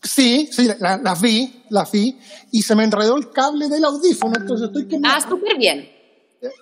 [0.02, 2.18] Sí, sí, la- las vi, las vi,
[2.50, 5.00] y se me enredó el cable del audífono, entonces estoy.
[5.04, 5.88] Ah, súper bien.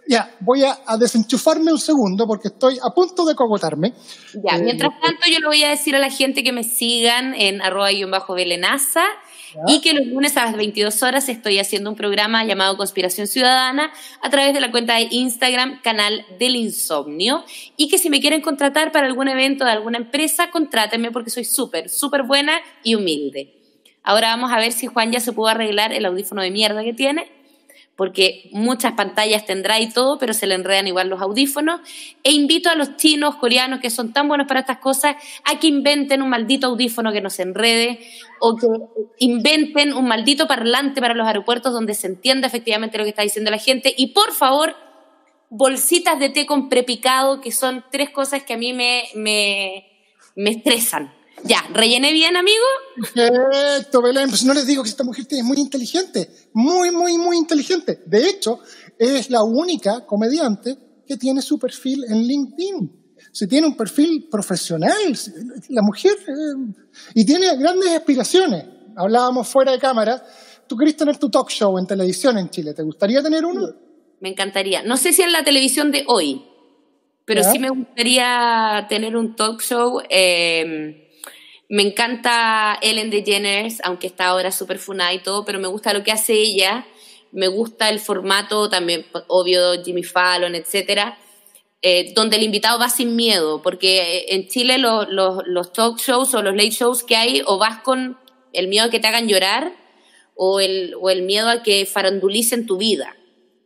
[0.07, 3.95] Ya, voy a, a desenchufarme un segundo porque estoy a punto de cogotarme.
[4.45, 7.33] Ya, Eh, mientras tanto, yo le voy a decir a la gente que me sigan
[7.35, 9.03] en arroba guion bajo belenaza
[9.67, 13.93] y que los lunes a las 22 horas estoy haciendo un programa llamado Conspiración Ciudadana
[14.23, 17.45] a través de la cuenta de Instagram, canal del insomnio,
[17.77, 21.45] y que si me quieren contratar para algún evento de alguna empresa, contrátenme porque soy
[21.45, 23.55] súper, súper buena y humilde.
[24.03, 26.95] Ahora vamos a ver si Juan ya se pudo arreglar el audífono de mierda que
[26.95, 27.40] tiene
[28.01, 31.83] porque muchas pantallas tendrá y todo, pero se le enredan igual los audífonos.
[32.25, 35.67] E invito a los chinos, coreanos, que son tan buenos para estas cosas, a que
[35.67, 38.01] inventen un maldito audífono que no se enrede,
[38.41, 38.69] o que
[39.19, 43.51] inventen un maldito parlante para los aeropuertos donde se entienda efectivamente lo que está diciendo
[43.51, 43.93] la gente.
[43.95, 44.75] Y por favor,
[45.51, 49.85] bolsitas de té con prepicado, que son tres cosas que a mí me, me,
[50.37, 51.20] me estresan.
[51.45, 52.65] Ya, rellené bien, amigo.
[53.15, 54.29] Perfecto, Belén.
[54.29, 56.29] Pues no les digo que esta mujer es muy inteligente.
[56.53, 58.03] Muy, muy, muy inteligente.
[58.07, 58.61] De hecho,
[58.99, 60.77] es la única comediante
[61.07, 63.17] que tiene su perfil en LinkedIn.
[63.33, 65.17] Se tiene un perfil profesional,
[65.69, 66.73] la mujer, eh,
[67.15, 68.65] y tiene grandes aspiraciones.
[68.97, 70.23] Hablábamos fuera de cámara.
[70.67, 72.75] Tú querés tener tu talk show en televisión en Chile.
[72.75, 73.69] ¿Te gustaría tener uno?
[74.21, 74.83] Me encantaría.
[74.83, 76.45] No sé si en la televisión de hoy,
[77.25, 77.51] pero ¿Ya?
[77.51, 80.01] sí me gustaría tener un talk show.
[80.11, 81.10] eh,
[81.71, 86.03] me encanta Ellen DeGeneres, aunque está ahora súper funada y todo, pero me gusta lo
[86.03, 86.85] que hace ella.
[87.33, 91.17] Me gusta el formato también, pues, obvio, Jimmy Fallon, etcétera,
[91.81, 95.99] eh, donde el invitado va sin miedo, porque eh, en Chile lo- lo- los talk
[96.01, 98.19] shows o los late shows que hay, o vas con
[98.53, 99.73] el miedo a que te hagan llorar,
[100.35, 103.17] o el, o el miedo a que farandulicen tu vida.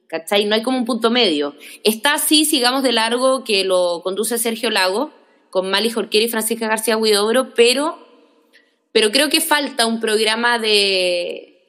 [0.08, 0.44] ¿Cachai?
[0.44, 1.54] No hay como un punto medio.
[1.82, 5.10] Está así, sigamos de largo, que lo conduce Sergio Lago,
[5.54, 7.96] con Mali Jorquera y Francisca García Huidobro, pero,
[8.90, 11.60] pero creo que falta un programa de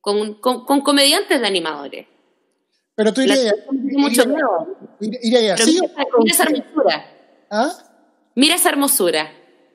[0.00, 2.06] con, con- con comediantes de animadores.
[2.94, 4.30] Pero tú irías, mucho así.
[5.00, 5.50] mira,
[6.30, 7.06] esa- hermosura.
[7.50, 7.72] ¿Ah?
[8.36, 9.28] Mira esa hermosura.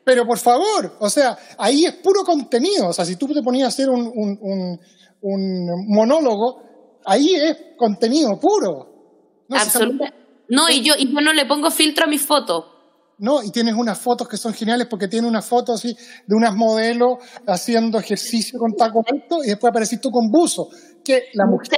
[0.06, 2.88] Pero por favor, o sea, ahí es puro contenido.
[2.88, 4.80] O sea, si tú te ponías a hacer un, un- un-
[5.20, 6.64] un monólogo,
[7.04, 9.44] ahí es contenido puro.
[9.50, 10.14] No, Absoluta.
[10.48, 12.75] No, y yo, y yo no le pongo filtro a mis fotos.
[13.18, 15.96] No, y tienes unas fotos que son geniales porque tiene una foto así
[16.28, 20.70] de unas modelos haciendo ejercicio con taco alto y después aparecís tú con buzo,
[21.04, 21.78] que la mujer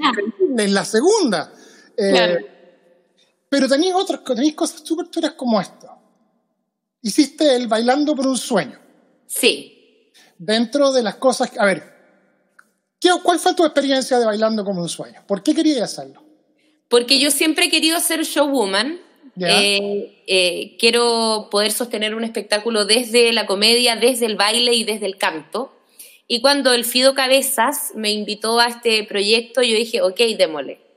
[0.58, 1.52] es la segunda.
[1.96, 2.46] Eh, Claro.
[3.50, 5.88] Pero tenéis otras tenéis cosas súper chulas como esto.
[7.02, 8.78] Hiciste el bailando por un sueño.
[9.26, 10.12] Sí.
[10.38, 11.84] Dentro de las cosas, a ver,
[13.00, 15.24] ¿qué- ¿cuál fue tu experiencia de bailando como un sueño?
[15.28, 16.24] ¿Por qué querías hacerlo?
[16.90, 19.00] Porque yo siempre he querido ser showwoman
[19.40, 25.06] Eh, eh, quiero poder sostener un espectáculo desde la comedia, desde el baile y desde
[25.06, 25.72] el canto.
[26.28, 30.88] Y cuando el Fido Cabezas me invitó a este proyecto, yo dije, ok, démosle.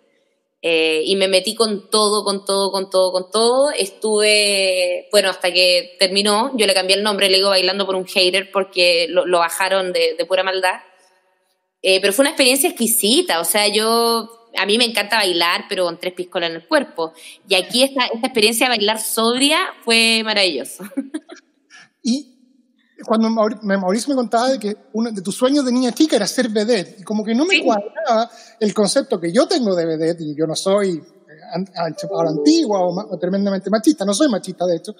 [0.63, 3.71] Eh, y me metí con todo, con todo, con todo, con todo.
[3.71, 8.07] Estuve, bueno, hasta que terminó, yo le cambié el nombre, le digo bailando por un
[8.07, 10.81] hater porque lo, bajaron de, pura maldad.
[11.83, 15.85] Eh, pero fue una experiencia exquisita, o sea, yo, a mí me encanta bailar, pero
[15.85, 17.13] con tres piscolas en el cuerpo.
[17.49, 20.85] Y aquí esta, esta experiencia de bailar sobria fue maravilloso.
[22.03, 22.31] Y
[23.05, 26.49] cuando Mauricio me contaba de que uno de tus sueños de niña chica era ser
[26.49, 30.35] vedette, y como que no me cuadraba el concepto que yo tengo de vedette, y
[30.37, 34.93] yo no soy eh, ahora antigua o, tremendamente machista, no soy machista de hecho,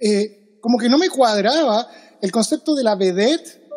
[0.00, 1.88] eh, como que no me cuadraba
[2.20, 3.67] el concepto de la vedette,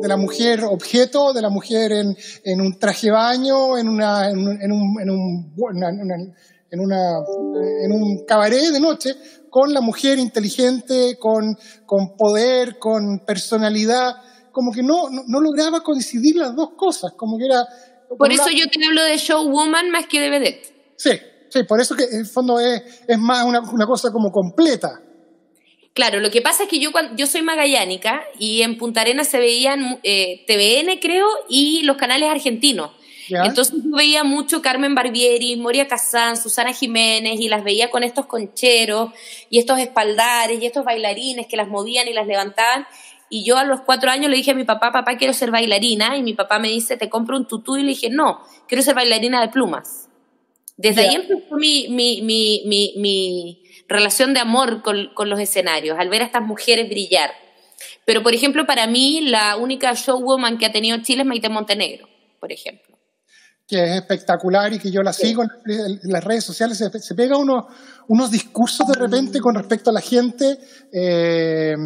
[0.00, 4.38] de la mujer objeto, de la mujer en, en un traje baño, en, una, en,
[4.38, 5.54] un, en, un, en, un,
[6.70, 7.18] en, una,
[7.84, 9.14] en un cabaret de noche,
[9.50, 11.56] con la mujer inteligente, con,
[11.86, 14.16] con poder, con personalidad,
[14.52, 17.64] como que no, no, lograba coincidir las dos cosas, como que era...
[18.18, 20.94] Por eso yo te hablo de showwoman más que de vedette.
[20.96, 21.10] Sí,
[21.48, 24.88] sí, por eso que en el fondo es, es más una, una cosa como completa.
[25.94, 29.38] Claro, lo que pasa es que yo, yo soy magallánica y en Punta Arenas se
[29.38, 32.92] veían eh, TVN, creo, y los canales argentinos.
[33.30, 38.26] Entonces yo veía mucho Carmen Barbieri, Moria Kazán, Susana Jiménez y las veía con estos
[38.26, 39.10] concheros
[39.50, 42.86] y estos espaldares y estos bailarines que las movían y las levantaban.
[43.30, 46.16] Y yo a los cuatro años le dije a mi papá, papá, quiero ser bailarina.
[46.16, 47.76] Y mi papá me dice, te compro un tutú.
[47.76, 50.08] Y le dije, no, quiero ser bailarina de plumas.
[50.76, 52.62] Desde ahí empezó mi, mi, mi,
[52.96, 57.30] mi, relación de amor con, con los escenarios, al ver a estas mujeres brillar.
[58.04, 62.08] Pero, por ejemplo, para mí, la única showwoman que ha tenido Chile es Maite Montenegro,
[62.40, 62.96] por ejemplo.
[63.66, 67.64] Que es espectacular y que yo la sigo en, las redes sociales, se, pega unos,
[68.08, 70.58] unos discursos de repente con respecto a la gente,
[70.90, 71.76] eh,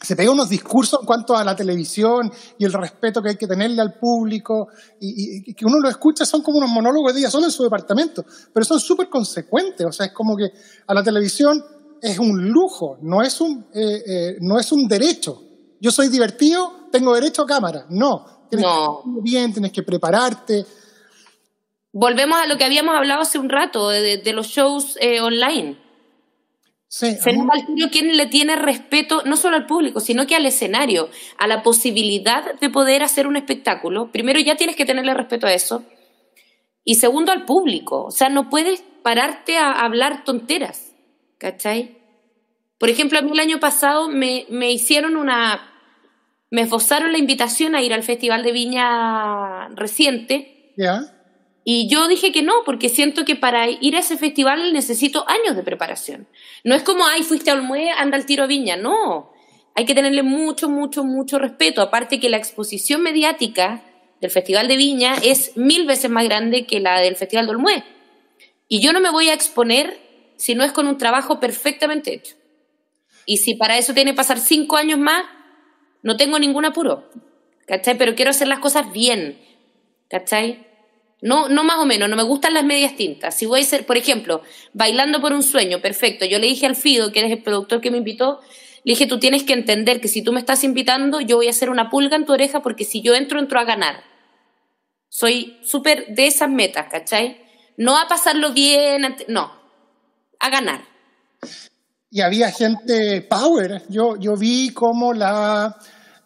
[0.00, 3.46] se pega unos discursos en cuanto a la televisión y el respeto que hay que
[3.46, 4.68] tenerle al público,
[5.00, 8.24] y, que uno lo escucha, son como unos monólogos de día, son en su departamento,
[8.52, 10.50] pero son súper consecuentes, o sea, es como que
[10.86, 11.64] a la televisión
[12.02, 15.42] es un lujo, no es un, eh, eh, no es un derecho.
[15.80, 17.86] Yo soy divertido, tengo derecho a cámara.
[17.88, 19.02] No, tienes no.
[19.02, 20.66] que bien, tienes que prepararte
[21.98, 25.78] volvemos a lo que habíamos hablado hace un rato, de, los shows eh, online.
[26.88, 30.46] Sí, Se nota al quien le tiene respeto no solo al público, sino que al
[30.46, 34.12] escenario, a la posibilidad de poder hacer un espectáculo.
[34.12, 35.84] Primero ya tienes que tenerle respeto a eso.
[36.84, 38.04] Y segundo al público.
[38.04, 40.94] O sea, no puedes pararte a hablar tonteras.
[41.38, 41.98] ¿Cachai?
[42.78, 45.72] Por ejemplo, a mí el año pasado me, me hicieron una...
[46.50, 50.72] Me esbozaron la invitación a ir al Festival de Viña reciente.
[50.76, 51.15] ¿Ya?
[51.68, 55.56] Y yo dije que no, porque siento que para ir a ese festival necesito años
[55.56, 56.28] de preparación.
[56.62, 58.76] No es como, ay, fuiste a Olmué, anda al tiro a Viña.
[58.76, 59.32] No,
[59.74, 61.82] hay que tenerle mucho, mucho, mucho respeto.
[61.82, 63.82] Aparte que la exposición mediática
[64.20, 67.84] del Festival de Viña es mil veces más grande que la del Festival de Olmué.
[68.68, 69.98] Y yo no me voy a exponer
[70.36, 72.36] si no es con un trabajo perfectamente hecho.
[73.24, 75.24] Y si para eso tiene que pasar cinco años más,
[76.04, 77.10] no tengo ningún apuro.
[77.66, 77.98] ¿Cachai?
[77.98, 79.36] Pero quiero hacer las cosas bien.
[80.08, 80.64] ¿Cachai?
[81.22, 83.34] No, no más o menos, no me gustan las medias tintas.
[83.34, 84.42] Si voy a ser, por ejemplo,
[84.74, 86.26] bailando por un sueño, perfecto.
[86.26, 88.40] Yo le dije al Fido, que eres el productor que me invitó,
[88.84, 91.50] le dije, tú tienes que entender que si tú me estás invitando, yo voy a
[91.50, 94.04] hacer una pulga en tu oreja porque si yo entro, entro a ganar.
[95.08, 97.40] Soy súper de esas metas, ¿cachai?
[97.76, 99.50] No a pasarlo bien, no,
[100.38, 100.82] a ganar.
[102.10, 103.82] Y había gente power.
[103.88, 105.76] Yo, yo vi cómo la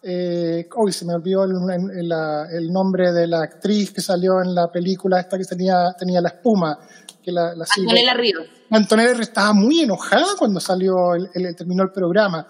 [0.03, 5.19] eh, hoy se me olvidó el, nombre de la actriz que salió en la película
[5.19, 6.79] esta que tenía, tenía la espuma.
[7.23, 8.47] Que la, Antonella Ríos.
[8.71, 12.47] Antonella estaba muy enojada cuando salió el, terminó el programa.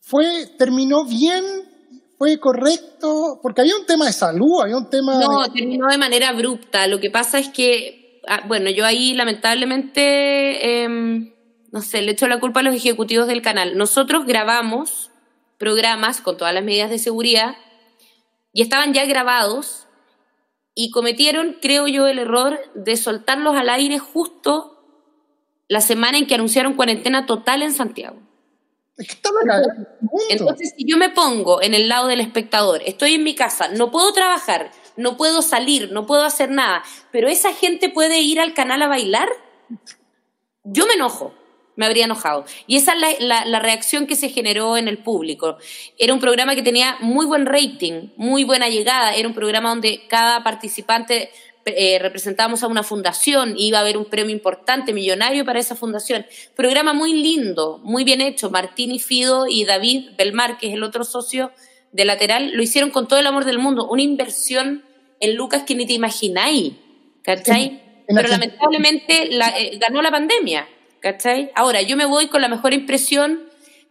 [0.00, 0.24] Fue,
[0.56, 1.44] terminó bien,
[2.16, 5.18] fue correcto, porque había un tema de salud, había un tema...
[5.18, 6.86] No, terminó de manera abrupta.
[6.86, 11.32] Lo que pasa es que, ah, bueno, yo ahí lamentablemente, em,
[11.72, 13.76] no sé, le echo la culpa a los ejecutivos del canal.
[13.76, 15.11] Nosotros grabamos
[15.62, 17.54] programas con todas las medidas de seguridad
[18.52, 19.86] y estaban ya grabados
[20.74, 24.82] y cometieron, creo yo, el error de soltarlos al aire justo
[25.68, 28.18] la semana en que anunciaron cuarentena total en Santiago.
[30.30, 33.92] Entonces, si yo me pongo en el lado del espectador, estoy en mi casa, no
[33.92, 36.82] puedo trabajar, no puedo salir, no puedo hacer nada,
[37.12, 39.28] pero esa gente puede ir al canal a bailar,
[40.64, 41.32] yo me enojo
[41.76, 42.44] me habría enojado.
[42.66, 45.56] Y esa es la, reacción que se generó en el público.
[45.98, 50.02] Era un programa que tenía muy buen rating, muy buena llegada, era un programa donde
[50.08, 51.30] cada participante
[51.64, 56.26] eh, representábamos a una fundación, iba a haber un premio importante, millonario para esa fundación.
[56.56, 58.50] Programa muy lindo, muy bien hecho.
[58.50, 61.52] Martín y Fido y David Belmar, que es el otro socio
[61.92, 63.86] de Lateral, lo hicieron con todo el amor del mundo.
[63.88, 64.82] Una inversión
[65.20, 66.72] en Lucas que ni te imagináis,
[67.22, 67.80] ¿cachai?
[68.08, 70.68] Pero lamentablemente eh, ganó la pandemia,
[71.02, 71.50] ¿cachai?
[71.54, 73.40] Ahora, yo me voy con la mejor impresión,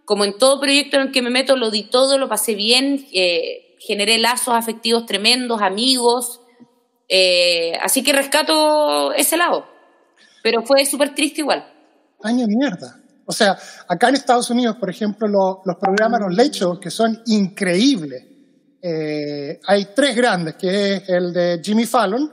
[0.05, 3.05] como en todo proyecto en el que me meto, lo di todo, lo pasé bien,
[3.13, 6.41] eh, generé lazos afectivos tremendos, amigos,
[7.09, 9.67] eh, así que rescato ese lado,
[10.41, 11.67] pero fue súper triste igual.
[12.23, 12.97] Año mierda.
[13.25, 13.57] O sea,
[13.87, 18.25] acá en Estados Unidos, por ejemplo, los programas, los lechos, que son increíbles.
[19.67, 22.31] hay tres grandes, que es el de Jimmy Fallon,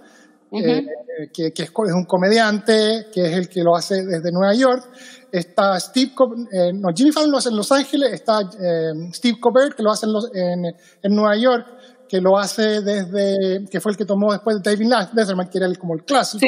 [0.50, 4.88] eh, que, es, un comediante, que es el que lo hace desde Nueva York.
[5.30, 6.12] Está Steve,
[6.52, 9.90] eh, no, Jimmy Fallon lo hace en Los Ángeles, está eh, Steve Colbert, que lo
[9.90, 10.64] hace en,
[11.02, 11.66] en, Nueva York,
[12.08, 15.66] que lo hace desde, que fue el que tomó después de David Letterman, que era
[15.66, 16.46] el, como el clásico.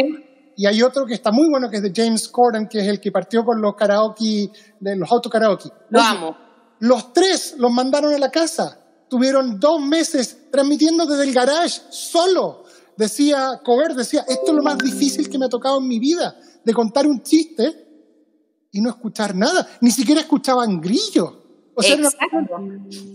[0.56, 3.00] Y hay otro que está muy bueno, que es de James Corden, que es el
[3.00, 5.68] que partió con los karaoke, de los auto karaoke.
[5.90, 6.36] Lo amo.
[6.80, 8.78] Los tres los mandaron a la casa.
[9.08, 12.64] Tuvieron dos meses transmitiendo desde el garage, solo
[13.00, 16.36] decía, Cover decía, esto es lo más difícil que me ha tocado en mi vida,
[16.62, 17.88] de contar un chiste
[18.70, 19.66] y no escuchar nada.
[19.80, 21.32] Ni siquiera escuchaban grillos.
[21.74, 21.96] O sea,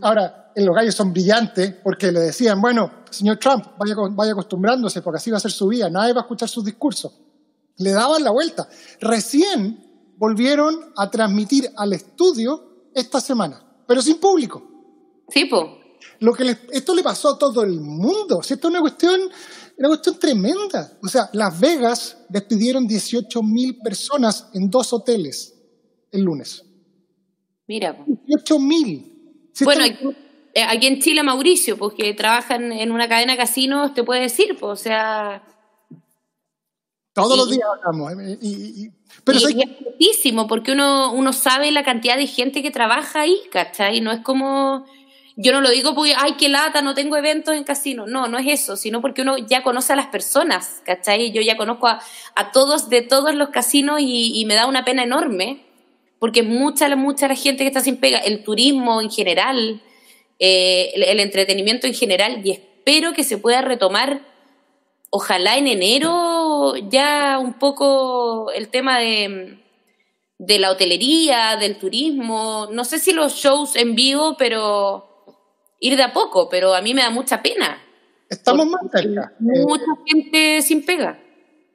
[0.02, 5.18] ahora, los gallos son brillantes porque le decían, bueno, señor Trump, vaya, vaya acostumbrándose porque
[5.18, 7.14] así va a ser su vida, nadie va a escuchar sus discursos.
[7.78, 8.68] Le daban la vuelta.
[9.02, 9.84] Recién
[10.18, 14.64] volvieron a transmitir al estudio esta semana, pero sin público.
[15.30, 15.78] Sí, po.
[16.20, 18.42] Lo que esto le pasó a todo el mundo.
[18.42, 19.20] Si esto es una cuestión
[19.78, 20.98] una cuestión tremenda.
[21.02, 25.54] O sea, Las Vegas despidieron 18 mil personas en dos hoteles
[26.12, 26.64] el lunes.
[27.68, 27.98] Mira.
[28.06, 29.52] 18 mil.
[29.64, 29.84] bueno,
[30.54, 34.22] eh, aquí, en Chile, Mauricio, pues que trabajan en una cadena de casinos, te puede
[34.22, 35.44] decir, pues, o sea...
[37.14, 38.14] Todos los días hablamos.
[38.24, 38.90] Eh, y,
[39.24, 44.02] pero es muchísimo, porque uno, uno sabe la cantidad de gente que trabaja ahí, ¿cachai?
[44.02, 44.86] No es como
[45.38, 48.08] yo no lo digo porque, ay, qué lata, no tengo eventos en casino.
[48.08, 51.32] No, no es eso, sino porque uno ya conoce a las personas, ¿cachai?
[51.32, 55.66] Yo ya conozco a, todos de todos los casinos y, me da una pena enorme,
[56.20, 59.82] porque mucha, mucha la gente que está sin pega, el turismo en general,
[60.40, 64.22] eh, el, entretenimiento en general, y espero que se pueda retomar,
[65.10, 69.60] ojalá en enero, ya un poco el tema de
[70.38, 75.15] de la hotelería, del turismo, no sé si los shows en vivo, pero
[75.86, 77.78] ir de a poco, pero a mí me da mucha pena.
[78.30, 79.34] Estamos más cerca.
[79.40, 81.20] Mucha gente sin pega.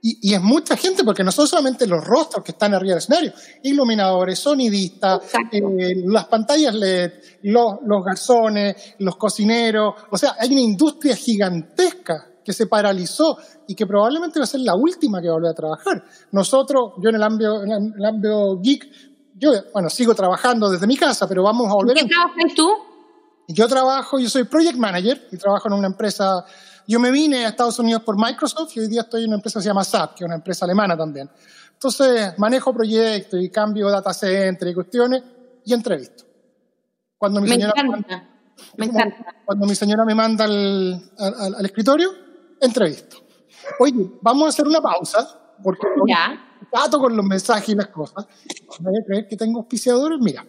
[0.02, 3.32] Y, es mucha gente, porque no son solamente los rostros que están arriba del escenario,
[3.62, 5.20] iluminadores, sonidistas,
[5.52, 5.60] eh,
[6.06, 12.54] las pantallas LED, los, los garzones, los cocineros, o sea, hay una industria gigantesca que
[12.54, 13.36] se paralizó
[13.66, 16.04] y que probablemente va a ser la última que va a volver a trabajar.
[16.32, 18.88] Nosotros, yo en el ámbito, en el ámbito geek,
[19.34, 22.68] yo, bueno, sigo trabajando desde mi casa, pero vamos a volver ¿Qué trabajas tú?
[23.52, 26.44] Yo trabajo, yo soy project manager y trabajo en una empresa.
[26.86, 29.58] Yo me vine a Estados Unidos por Microsoft y hoy día estoy en una empresa
[29.58, 31.28] que se llama SAP, que es una empresa alemana también.
[31.72, 35.22] Entonces, manejo proyectos y cambio data center y cuestiones
[35.64, 36.24] y entrevisto.
[37.18, 38.28] Cuando mi me señora encanta,
[38.76, 39.34] me, encanta.
[39.44, 42.10] Cuando mi señora me manda al, al, escritorio,
[42.60, 43.16] entrevisto.
[43.78, 46.56] Oye, vamos a hacer una pausa, porque ya.
[46.70, 48.26] trato con los mensajes y las cosas.
[48.78, 50.44] Voy a creer que tengo auspiciadores, mira.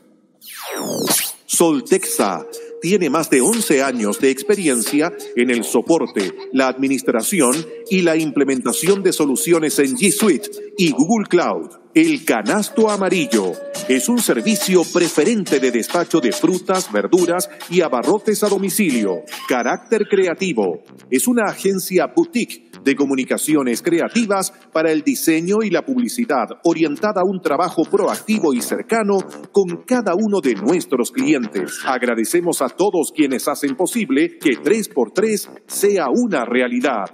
[1.53, 2.47] Soltexa
[2.81, 7.53] tiene más de 11 años de experiencia en el soporte, la administración
[7.89, 11.71] y la implementación de soluciones en G Suite y Google Cloud.
[11.93, 13.51] El Canasto Amarillo
[13.89, 19.23] es un servicio preferente de despacho de frutas, verduras y abarrotes a domicilio.
[19.49, 20.83] Carácter creativo.
[21.09, 27.29] Es una agencia boutique de comunicaciones creativas para el diseño y la publicidad, orientada a
[27.29, 29.17] un trabajo proactivo y cercano
[29.51, 31.79] con cada uno de nuestros clientes.
[31.85, 37.05] Agradecemos a todos quienes hacen posible que 3x3 sea una realidad.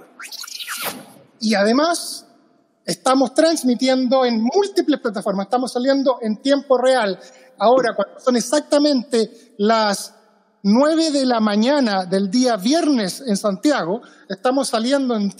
[1.40, 2.26] Y además,
[2.84, 7.18] estamos transmitiendo en múltiples plataformas, estamos saliendo en tiempo real.
[7.58, 10.17] Ahora, cuando son exactamente las
[10.70, 15.30] 9 de la mañana del día viernes en Santiago, estamos saliendo en,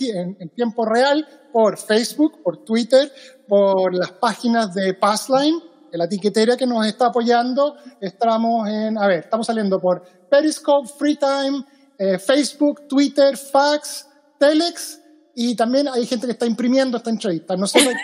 [0.55, 3.11] tiempo real por Facebook, por Twitter,
[3.47, 5.61] por las páginas de Passline,
[5.91, 7.75] de la etiquetera que nos está apoyando.
[8.01, 11.63] Estamos en, a ver, estamos saliendo por Periscope, Freetime,
[11.99, 14.07] eh, Facebook, Twitter, Fax,
[14.39, 14.99] Telex,
[15.35, 17.55] y también hay gente que está imprimiendo esta entrevista.
[17.55, 17.79] No sé.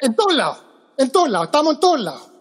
[0.00, 0.64] en todos lados,
[0.96, 2.37] en todos lados, estamos en todos lados.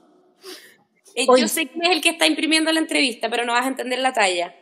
[1.17, 3.69] Eh, yo sé quién es el que está imprimiendo la entrevista, pero no vas a
[3.69, 4.53] entender la talla.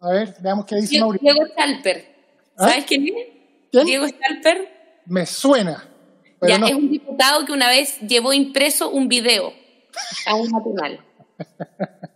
[0.00, 1.32] A ver, veamos qué dice Mauricio.
[1.32, 2.14] Diego Chalper.
[2.58, 2.68] ¿Ah?
[2.68, 3.14] ¿Sabes quién es?
[3.72, 3.86] ¿Quién?
[3.86, 5.00] Diego Stalper.
[5.06, 5.88] Me suena.
[6.38, 6.66] Pero Ya, no.
[6.66, 9.52] es un diputado que una vez llevó impreso un video
[10.26, 11.04] a un matinal.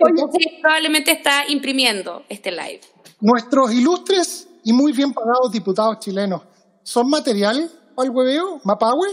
[0.00, 2.80] Entonces probablemente está imprimiendo este live.
[3.20, 6.42] Nuestros ilustres y muy bien pagados diputados chilenos,
[6.82, 8.60] ¿son materiales para el hueveo?
[8.64, 9.08] ¿Mapahue?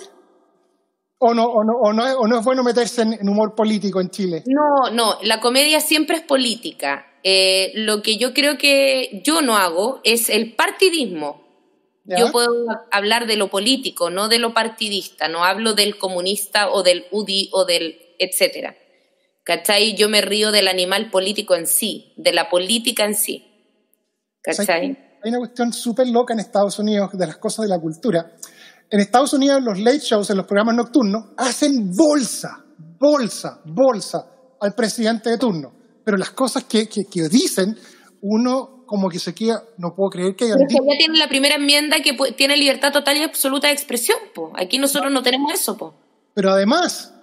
[1.26, 3.56] ¿O no, o, no, o, no, es- o no es bueno meterse en, en humor
[3.56, 4.44] político en Chile?
[4.46, 7.06] No, no, la comedia siempre es política.
[7.24, 11.42] Eh, lo que yo creo que yo no hago es el partidismo.
[12.06, 12.18] ¿Ya?
[12.20, 15.30] Yo puedo hablar de lo político, no de lo partidista.
[15.30, 18.76] No hablo del comunista o del UDI o del etcétera.
[19.46, 19.96] ¿Cachai?
[19.96, 23.46] Yo me río del animal político en sí, de la política en sí.
[24.44, 24.98] ¿Sabes ¿Cachai?
[25.24, 28.32] Hay una cuestión súper loca en Estados Unidos de las cosas de la cultura.
[28.94, 32.64] En Estados Unidos, los late shows, en los programas nocturnos, hacen bolsa,
[33.00, 34.24] bolsa, bolsa
[34.62, 35.74] al presidente de turno.
[36.06, 37.76] Pero las cosas que, que, que dicen,
[38.22, 41.18] uno como que se queda, no puedo creer que hayan Pero dicho que ya tiene
[41.18, 44.20] la primera enmienda que tiene libertad total y absoluta de expresión.
[44.36, 44.52] Po.
[44.56, 45.76] Aquí nosotros no tenemos eso.
[45.76, 45.96] Po.
[46.36, 47.16] Pero además,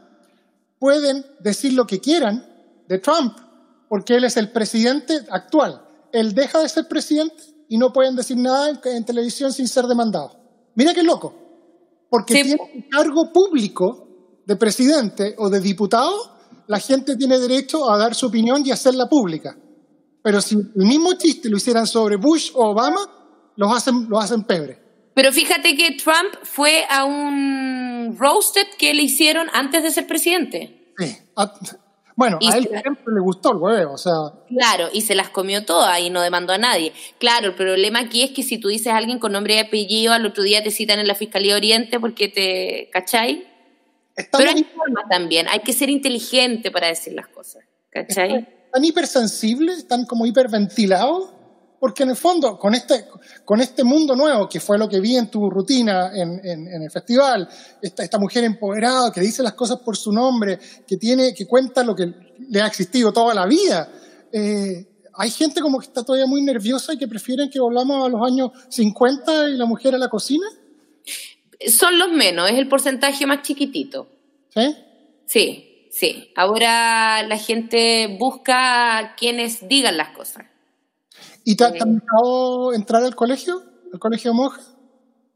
[0.81, 2.45] pueden decir lo que quieran
[2.89, 3.39] de Trump,
[3.89, 5.83] porque él es el presidente actual.
[6.13, 9.85] Él deja de ser presidente y no pueden decir nada en, en televisión sin ser
[9.85, 10.37] demandado.
[10.75, 11.40] Mira qué loco.
[12.11, 12.43] Porque Sí.
[12.43, 14.09] tiene un cargo público
[14.45, 16.13] de presidente o de diputado,
[16.67, 19.57] la gente tiene derecho a dar su opinión y hacerla pública.
[20.23, 23.01] Pero si el mismo chiste lo hicieran sobre Bush o Obama,
[23.57, 24.79] los hacen, los hacen pebre.
[25.15, 30.93] Pero fíjate que Trump fue a un roasted que le hicieron antes de ser presidente.
[30.99, 31.17] Sí.
[32.21, 34.13] Bueno, Y a él le gustó el huevo, o sea,
[34.47, 36.93] Claro, y se las comió todas y no demandó a nadie.
[37.19, 40.13] Claro, el problema aquí es que si tú dices a alguien con nombre y apellido,
[40.13, 42.91] al otro día te citan en la Fiscalía Oriente porque te...
[42.93, 43.47] ¿Cachai?
[44.15, 47.65] estamos Pero hay formas también, hay que ser inteligente para decir las cosas.
[47.89, 48.47] ¿Cachai?
[48.71, 51.31] tan hipersensibles, tan como hiperventilados,
[51.81, 53.07] porque en el fondo, con este,
[53.45, 56.83] con este mundo nuevo, que fue lo que vi en tu rutina en, en- en
[56.83, 57.49] el festival,
[57.81, 61.83] esta, esta mujer empoderada que dice las cosas por su nombre, que, tiene, que cuenta
[61.83, 62.13] lo que
[62.51, 63.91] le ha existido toda la vida,
[64.33, 68.09] eh, hay gente como que está todavía muy nerviosa y que prefieren que volvamos a
[68.11, 70.47] los años 50 y la mujer a la cocina,
[71.69, 74.07] Son los menos, es el porcentaje más chiquitito.
[74.55, 74.77] ¿sí?
[75.27, 76.31] Sí, sí.
[76.37, 80.45] Ahora la gente busca quienes digan las cosas.
[81.45, 83.63] ¿Y te, te han dejado entrar al colegio?
[83.93, 84.61] ¿Al colegio monja?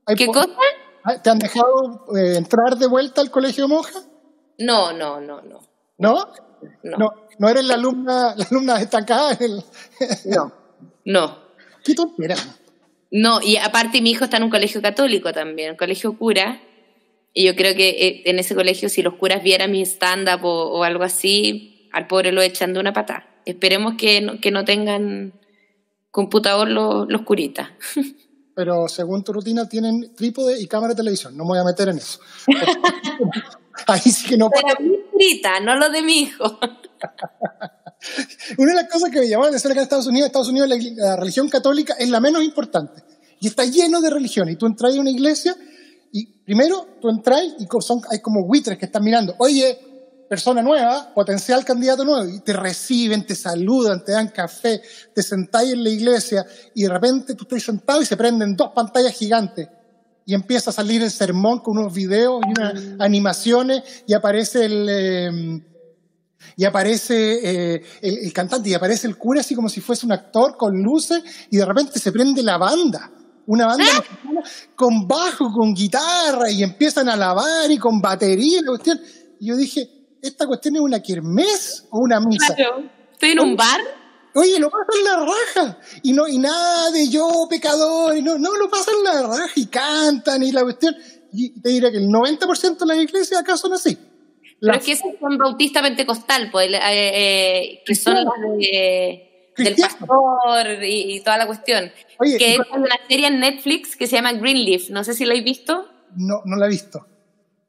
[0.06, 0.48] ¿Hay ¿Qué cosa?
[1.04, 4.00] Ah, ¿Te han dejado eh, entrar de vuelta al colegio monja?
[4.58, 5.60] No, no, no, no.
[5.98, 6.26] ¿No?
[6.82, 6.96] No.
[6.98, 9.32] No, no eres la alumna, la alumna destacada.
[9.32, 9.64] en el-
[10.26, 10.52] No.
[11.04, 11.38] No.
[11.84, 12.36] ¿Qué tontera?
[13.10, 16.60] No, y aparte mi hijo está en un colegio católico también, un colegio cura,
[17.32, 20.70] y yo creo que eh, en ese colegio si los curas vieran mi stand-up o,
[20.78, 23.28] o algo así, al pobre lo echan de una patada.
[23.44, 25.32] Esperemos que no, que no tengan
[26.14, 27.70] computador los, los curitas.
[28.54, 31.36] Pero según tu rutina tienen trípode y cámara de televisión.
[31.36, 32.20] No me voy a meter en eso.
[33.88, 36.44] Ahí sí que no Pero mi curita, no los de mi hijo.
[38.58, 40.68] Una de las cosas que me llamó la atención acá en Estados Unidos, Estados Unidos
[40.68, 43.02] la, la religión católica es la menos importante.
[43.40, 44.54] Y está lleno de religiones.
[44.54, 45.56] Y tú entras a una iglesia
[46.12, 49.34] y primero tú entras y son, hay como buitres que están mirando.
[49.38, 49.93] Oye,
[50.28, 52.28] persona nueva, potencial candidato nuevo.
[52.28, 54.80] Y te reciben, te saludan, te dan café,
[55.14, 56.44] te sentáis en la iglesia
[56.74, 59.68] y de repente tú estás sentado y se prenden dos pantallas gigantes.
[60.26, 64.86] Y empieza a salir el sermón con unos videos y unas animaciones y aparece el...
[64.88, 65.62] eh,
[66.56, 70.12] y aparece eh, el, el cantante y aparece el cura así como si fuese un
[70.12, 73.10] actor con luces y de repente se prende la banda,
[73.46, 74.42] una banda mexicana
[74.76, 79.00] con bajo, con guitarra y empiezan a alabar y con batería y la cuestión.
[79.40, 82.54] Y yo dije, ¿esta cuestión es una kermés o una misa?
[82.54, 82.82] Claro.
[83.12, 83.80] Estoy en un bar.
[84.34, 85.78] Oye, lo pasan la raja.
[86.02, 89.66] Y no, y nada de yo, pecador, y no, no, lo pasan la raja y
[89.66, 90.96] cantan y la cuestión.
[91.32, 93.96] Y te diré que el 90% de las iglesias acá son así.
[94.60, 98.24] Pero Las- es que esos son bautista pentecostal, pues, eh, eh, que son las
[98.58, 101.92] de, del pastor y, y toda la cuestión.
[102.18, 105.32] Oye, que es una serie en Netflix que se llama Greenleaf, no sé si la
[105.32, 105.88] habéis visto.
[106.16, 107.06] no, no la he visto.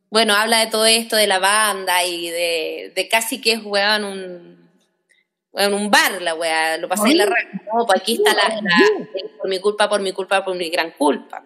[0.10, 4.04] Bueno, habla de todo esto, de la banda y de, de casi que es, weón,
[4.06, 4.70] un,
[5.52, 7.50] weón, un bar, la weá, lo pasé en la raja.
[7.74, 10.92] No, pues aquí está la, la- por mi culpa, por mi culpa, por mi gran
[10.98, 11.44] culpa.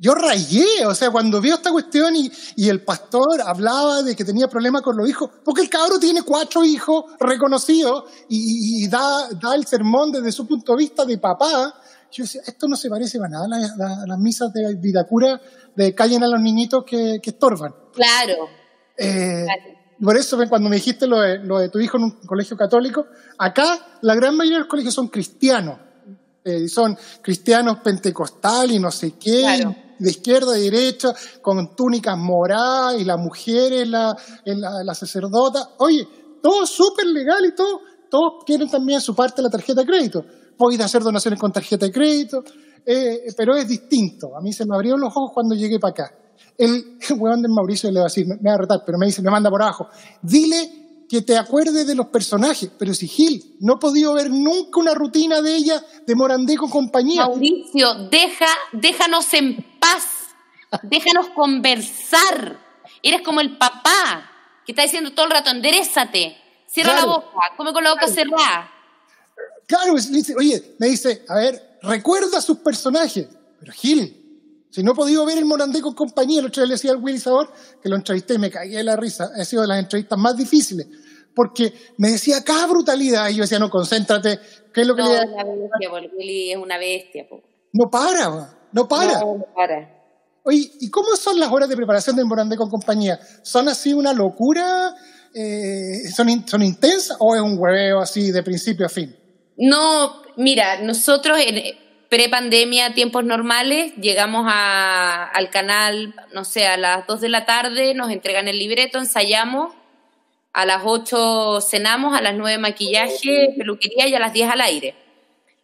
[0.00, 4.24] Yo rayé, o sea, cuando vio esta cuestión y, y el pastor hablaba de que
[4.24, 8.88] tenía problemas con los hijos, porque el cabro tiene cuatro hijos reconocidos y, y- y
[8.88, 11.74] da, da el sermón desde su punto de vista de papá.
[12.10, 14.74] Yo decía, esto no se parece para nada a, la- la- a las misas de
[14.80, 15.40] Vitacura
[15.76, 17.72] de callen a los niñitos que, que estorban.
[17.92, 18.48] Claro.
[18.96, 19.78] Eh, Claro.
[20.00, 23.04] Por eso, cuando me dijiste lo de, lo de tu hijo en un colegio católico,
[23.36, 25.76] acá la gran mayoría de los colegios son cristianos.
[26.44, 29.74] Eh, son cristianos pentecostales y no sé qué, Claro.
[29.98, 31.08] de izquierda a derecha,
[31.42, 35.70] con túnicas moradas y la mujer es la, es la, la sacerdota.
[35.78, 36.06] Oye,
[36.40, 37.80] todo súper legal y todo.
[38.08, 40.24] Todos quieren también su parte de la tarjeta de crédito.
[40.58, 42.42] Podéis hacer donaciones con tarjeta de crédito,
[42.84, 44.36] eh, pero es distinto.
[44.36, 46.18] A mí se me abrieron los ojos cuando llegué para acá.
[46.58, 49.06] El, huevón de Mauricio le va a decir, me, me va a retar, pero me
[49.06, 49.86] dice, me manda por abajo.
[50.20, 52.70] Dile que te acuerdes de los personajes.
[52.78, 56.70] Pero si Gil, no he podido ver nunca una rutina de ella de Morandé con
[56.70, 57.26] compañía.
[57.26, 60.04] Mauricio, deja, déjanos en paz,
[60.82, 62.58] déjanos conversar.
[63.02, 64.30] Eres como el papá
[64.66, 66.36] que está diciendo todo el rato, enderezate,
[66.66, 67.06] cierra Claro.
[67.06, 68.70] la boca, come con la boca cerrada.
[69.68, 73.28] Claro, dice, oye, me dice, a ver, recuerda sus personajes.
[73.60, 76.74] Pero Gil, si no he podido ver el Morandé con compañía, el otro día le
[76.74, 77.52] decía al Willy Sabor
[77.82, 79.28] que lo entrevisté y me cagué de la risa.
[79.38, 80.86] Ha sido de las entrevistas más difíciles.
[81.34, 84.40] Porque me decía cada brutalidad y yo decía, no, concéntrate,
[84.72, 87.28] ¿qué es lo que No, le una bestia, porque Willy es una bestia.
[87.28, 87.42] po.
[87.74, 89.20] No para, no para.
[89.20, 89.94] No, no para.
[90.44, 93.20] Oye, ¿y cómo son las horas de preparación del Morandé con compañía?
[93.42, 94.94] ¿Son así una locura?
[95.34, 99.14] Eh, ¿son, in- ¿Son intensas o es un hueveo así de principio a fin?
[99.58, 101.76] No, mira, nosotros en
[102.08, 107.92] pre-pandemia, tiempos normales, llegamos a- al canal, no sé, a las 2 de la tarde,
[107.94, 109.74] nos entregan el libreto, ensayamos,
[110.54, 114.94] a las 8 cenamos, a las 9 maquillaje, peluquería y a las 10 al aire.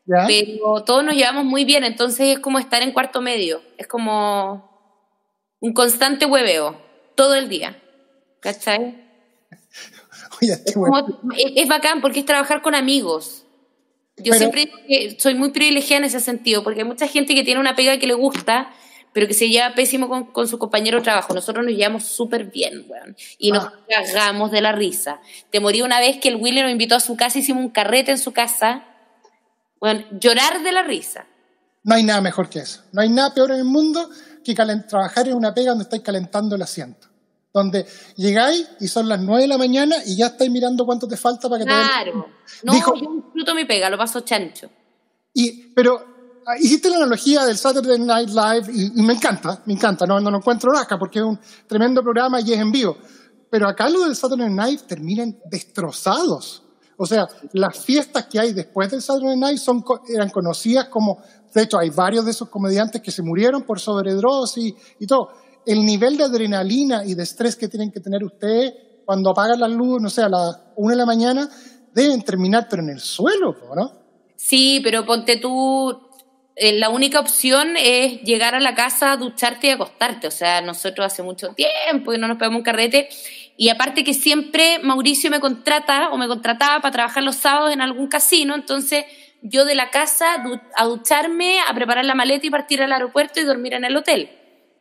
[0.06, 0.26] ¿Ya?
[0.26, 4.70] Pero todos nos llevamos muy bien, entonces es como estar en cuarto medio, es como
[5.60, 6.78] un constante hueveo,
[7.14, 7.80] todo el día.
[8.40, 9.02] ¿Cachai?
[10.42, 10.98] Oye, Es, como-
[11.38, 13.43] es- es bacán porque es trabajar con amigos.
[14.16, 17.34] Yo Pero- siempre digo que soy muy privilegiada en ese sentido, porque hay mucha gente
[17.34, 18.70] que tiene una pega que le gusta,
[19.12, 21.34] pero que se lleva pésimo con, con su compañero de trabajo.
[21.34, 23.16] Nosotros nos llevamos súper bien, weón.
[23.38, 23.72] Y nos Ah.
[23.88, 25.20] cagamos de la risa.
[25.50, 28.10] Te morí una vez que el Willy nos invitó a su casa, hicimos un carrete
[28.12, 28.84] en su casa.
[29.80, 31.26] Bueno, llorar de la risa.
[31.82, 32.82] No hay nada mejor que eso.
[32.92, 34.08] No hay nada peor en el mundo
[34.44, 37.08] que trabajar en una pega donde estáis calentando el asiento.
[37.54, 37.86] Donde
[38.16, 41.48] llegáis y son las 9 de la mañana y ya estáis mirando cuánto te falta
[41.48, 42.26] para que te den- Claro.
[42.64, 44.68] No, Dijo- yo disfruto mi pega, lo paso chancho.
[45.32, 46.04] Y, pero
[46.46, 50.04] ah, hiciste la analogía del Saturday Night Live y, y me encanta, me encanta.
[50.04, 51.38] No, no lo encuentro rasca porque es un
[51.68, 52.96] tremendo programa y es en vivo.
[53.48, 56.62] Pero acá lo del Saturday Night terminan destrozados.
[56.96, 61.22] O sea, las fiestas que hay después del Saturday Night son, eran conocidas como,
[61.54, 65.30] de hecho hay varios de esos comediantes que se murieron por sobredosis y todo.
[65.66, 69.68] El nivel de adrenalina y de estrés que tienen que tener ustedes cuando apagan la
[69.68, 71.48] luz, no sé, a las una de la mañana,
[71.92, 73.92] deben terminar pero en el suelo, ¿no?
[74.36, 75.98] Sí, pero ponte tú,
[76.56, 80.26] eh, la única opción es llegar a la casa, ducharte y acostarte.
[80.26, 83.08] O sea, nosotros hace mucho tiempo que no nos pegamos un carrete.
[83.56, 87.80] Y aparte que siempre Mauricio me contrata o me contrataba para trabajar los sábados en
[87.80, 89.04] algún casino, entonces
[89.42, 90.42] yo de la casa
[90.76, 94.30] a ducharme, a preparar la maleta y partir al aeropuerto y dormir en el hotel.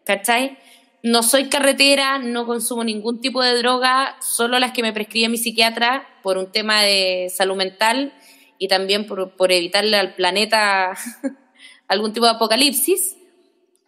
[0.05, 0.57] ¿Cachai?
[1.03, 5.37] No soy carretera, no consumo ningún tipo de droga, solo las que me prescribe mi
[5.37, 8.13] psiquiatra por un tema de salud mental
[8.57, 10.93] y también por, por evitarle al planeta
[11.89, 13.17] algún tipo de apocalipsis.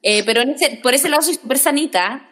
[0.03, 2.29] Eh, pero en ese- por ese lado soy súper sanita.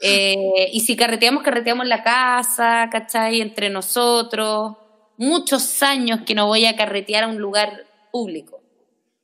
[0.00, 0.36] Eh,
[0.72, 3.40] y si carreteamos, carreteamos en la casa, ¿cachai?
[3.40, 4.76] Entre nosotros.
[5.18, 8.62] Muchos años que no voy a carretear a un lugar público,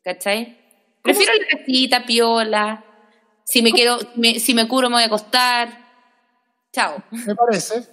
[0.03, 0.59] ¿cachai?
[1.03, 2.85] Prefiero la casita, piola.
[3.49, 5.69] Si me, quiero, me- si me curo, me voy a acostar.
[6.73, 7.03] Chao.
[7.13, 7.87] me parece.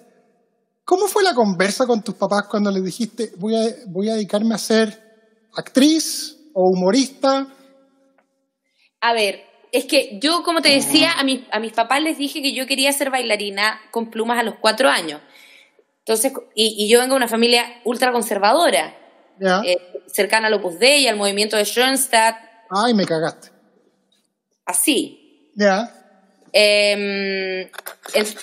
[0.84, 4.56] ¿Cómo fue la conversa con tus papás cuando les dijiste voy a, voy a dedicarme
[4.56, 5.00] a ser
[5.56, 7.48] actriz o humorista?
[9.00, 12.42] A ver, es que yo, como te decía, a, mis a mis papás les dije
[12.42, 15.22] que yo quería ser bailarina con plumas a los cuatro años.
[16.00, 18.98] Entonces, y, y yo vengo de una familia ultra conservadora,
[19.40, 19.62] ¿Ya?
[19.64, 19.78] eh,
[20.08, 22.36] cercana al Opus Dei, al movimiento de Schoenstatt,
[22.72, 23.50] Ay, me cagaste.
[24.66, 25.20] así.
[25.56, 25.92] ¿Ya?
[26.54, 27.72] Eh,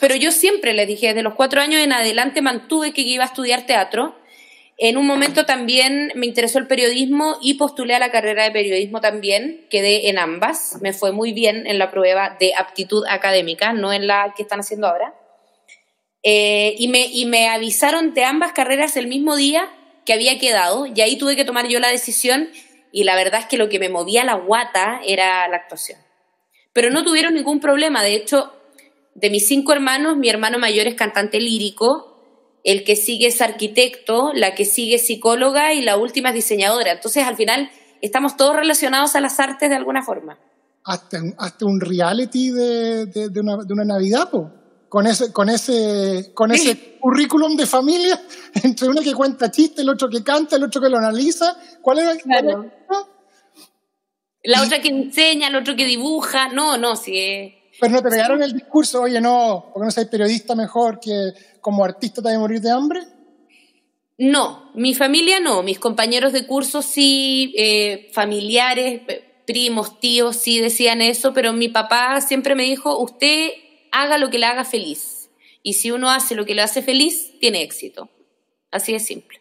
[0.00, 3.28] pero yo siempre les dije, desde los cuatro años en adelante mantuve que iba a
[3.28, 4.16] estudiar teatro.
[4.76, 9.00] En un momento también me interesó el periodismo y postulé a la carrera de periodismo
[9.00, 9.66] también.
[9.70, 10.78] Quedé en ambas.
[10.80, 14.60] Me fue muy bien en la prueba de aptitud académica, no en la que están
[14.60, 15.14] haciendo ahora.
[16.22, 19.68] Eh, y, me, y me avisaron de ambas carreras el mismo día
[20.06, 20.86] que había quedado.
[20.86, 22.48] Y ahí tuve que tomar yo la decisión.
[22.90, 25.98] Y la verdad es que lo que me movía la guata era la actuación
[26.72, 28.02] pero no tuvieron ningún problema.
[28.02, 28.52] De hecho,
[29.14, 32.06] de mis cinco hermanos, mi hermano mayor es cantante lírico,
[32.64, 36.92] el que sigue es arquitecto, la que sigue es psicóloga y la última es diseñadora.
[36.92, 37.70] Entonces, al final,
[38.02, 40.38] estamos todos relacionados a las artes de alguna forma.
[40.84, 44.50] Hasta, hasta un reality de, de, de una, de una Navidad, po.
[44.88, 48.20] Con ese, con ese, con ese currículum de familia,
[48.64, 51.56] entre uno que cuenta chistes, el otro que canta, el otro que lo analiza.
[51.80, 52.10] ¿Cuál era?
[52.10, 52.48] cuál Claro.
[52.64, 53.06] era?
[54.42, 56.48] La otra que enseña, el otro que dibuja.
[56.48, 57.18] No, no, sí.
[57.18, 61.32] es- Pero no te pegaron el discurso, oye, no, porque no soy periodista mejor que
[61.60, 63.00] como artista te vas a morir de hambre.
[64.18, 65.62] No, mi familia no.
[65.62, 71.68] Mis compañeros de curso sí, eh, familiares, eh, primos, tíos sí decían eso, pero mi
[71.68, 73.50] papá siempre me dijo, usted
[73.92, 75.30] haga lo que le haga feliz.
[75.62, 78.08] Y si uno hace lo que le hace feliz, tiene éxito.
[78.70, 79.39] Así de simple.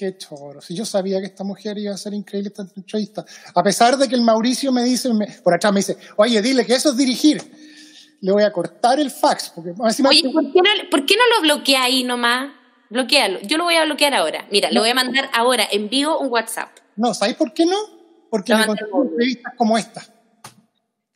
[0.00, 0.62] Qué choro.
[0.62, 3.22] Si yo sabía que esta mujer iba a ser increíble esta entrevista.
[3.54, 6.64] A pesar de que el Mauricio me dice, me- por atrás me dice, oye, dile
[6.64, 7.42] que eso es dirigir.
[8.22, 9.50] Le voy a cortar el fax.
[9.54, 12.50] Porque encima- Oye, ¿por qué no, por qué no lo bloquea ahí nomás?
[12.88, 13.40] Bloquealo.
[13.42, 14.46] Yo lo voy a bloquear ahora.
[14.50, 16.70] Mira, le voy a mandar ahora en vivo un WhatsApp.
[16.96, 17.76] No, ¿sabéis por qué no?
[18.30, 20.02] Porque me entrevistas como esta.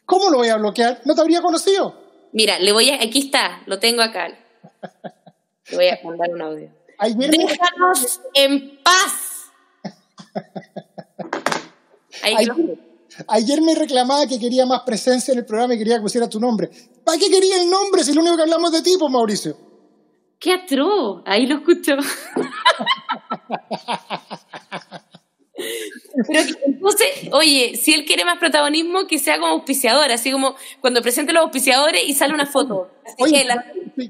[0.04, 1.00] ¿Cómo lo voy a bloquear?
[1.06, 1.98] ¿No te habría conocido?
[2.34, 2.96] Mira, le voy a.
[3.02, 4.28] Aquí está, lo tengo acá.
[5.70, 6.83] Le voy a mandar un audio.
[6.98, 9.52] Ayer me, Déjanos en paz.
[13.28, 16.40] Ayer me reclamaba que quería más presencia en el programa y quería que pusiera tu
[16.40, 16.70] nombre.
[17.04, 19.56] ¿Para qué quería el nombre si lo único que hablamos de ti, pues, Mauricio?
[20.38, 21.22] ¡Qué atroz!
[21.26, 21.92] Ahí lo escucho.
[26.28, 30.54] Pero que- entonces, oye, si él quiere más protagonismo, que sea como auspiciador, así como
[30.80, 32.88] cuando presente los auspiciadores y sale una foto.
[33.04, 33.64] Así Oye, que la-.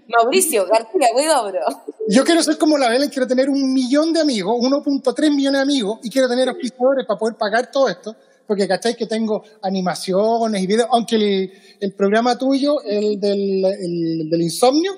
[0.08, 1.60] Mauricio García Huidobro.
[2.08, 5.62] Yo quiero ser como la Belén, quiero tener un millón de amigos, 1.3 millones de
[5.62, 8.14] amigos, y quiero tener auspiciadores para poder pagar todo esto,
[8.46, 14.28] porque cacháis que tengo animaciones y videos, aunque el, el programa tuyo, el del, el
[14.30, 14.92] del insomnio,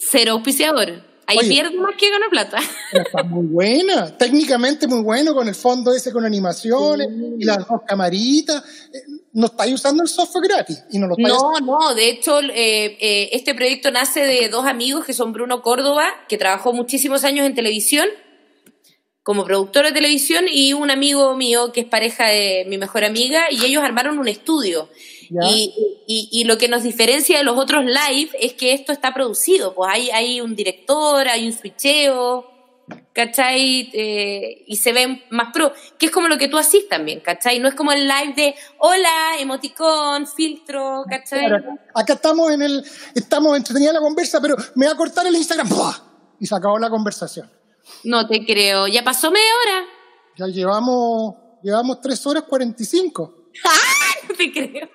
[0.00, 1.07] Cero auspiciador.
[1.28, 1.62] Ahí Oye.
[1.76, 2.58] más que gana plata.
[2.90, 7.06] está muy buena, técnicamente muy bueno, con el fondo ese con animaciones
[7.38, 8.64] y las dos camaritas.
[8.94, 9.02] Eh,
[9.34, 12.96] No estáis usando el software gratis y no lo estáis No, no, de hecho, eh,
[12.98, 17.44] eh, este proyecto nace de dos amigos que son Bruno Córdoba, que trabajó muchísimos años
[17.44, 18.08] en televisión,
[19.22, 23.48] como productor de televisión, y un amigo mío que es pareja de mi mejor amiga,
[23.50, 24.88] y ellos armaron un estudio.
[25.50, 25.74] Y,
[26.06, 29.74] y- y lo que nos diferencia de los otros live es que esto está producido,
[29.74, 32.46] pues hay, hay un director, hay un switcheo,
[33.12, 33.90] ¿cachai?
[33.92, 37.58] Eh, y se ven más pro, que es como lo que tú haces también, ¿cachai?
[37.58, 41.46] No es como el live de hola, emoticón, filtro, ¿cachai?
[41.46, 41.64] Claro,
[41.94, 45.68] acá estamos en el, estamos entretenida la conversa, pero me va a cortar el Instagram.
[45.68, 45.94] ¡Buah!
[46.40, 47.50] Y se acabó la conversación.
[48.04, 48.86] No te creo.
[48.86, 49.84] Ya pasó media hora.
[50.36, 53.34] Ya llevamos, llevamos 3 horas 45.
[54.28, 54.88] No te creo.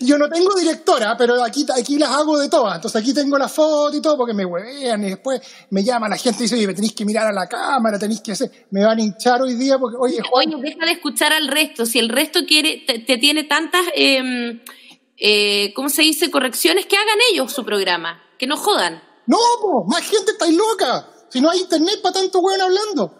[0.00, 2.76] Yo no tengo directora, pero aquí, aquí las hago de todas.
[2.76, 6.16] Entonces aquí tengo la foto y todo porque me huevean y después me llama la
[6.16, 8.50] gente y dice, oye, me tenéis que mirar a la cámara, tenéis que hacer.
[8.70, 11.86] Me van a hinchar hoy día porque, oye, Juan, Oye, deja de escuchar al resto.
[11.86, 14.60] Si el resto quiere, te, te tiene tantas, eh,
[15.16, 16.30] eh, ¿cómo se dice?
[16.30, 18.20] Correcciones, que hagan ellos su programa.
[18.38, 19.02] Que no jodan.
[19.26, 21.08] no, po, más gente estáis loca.
[21.30, 23.14] Si no hay internet para tanto weón hablando.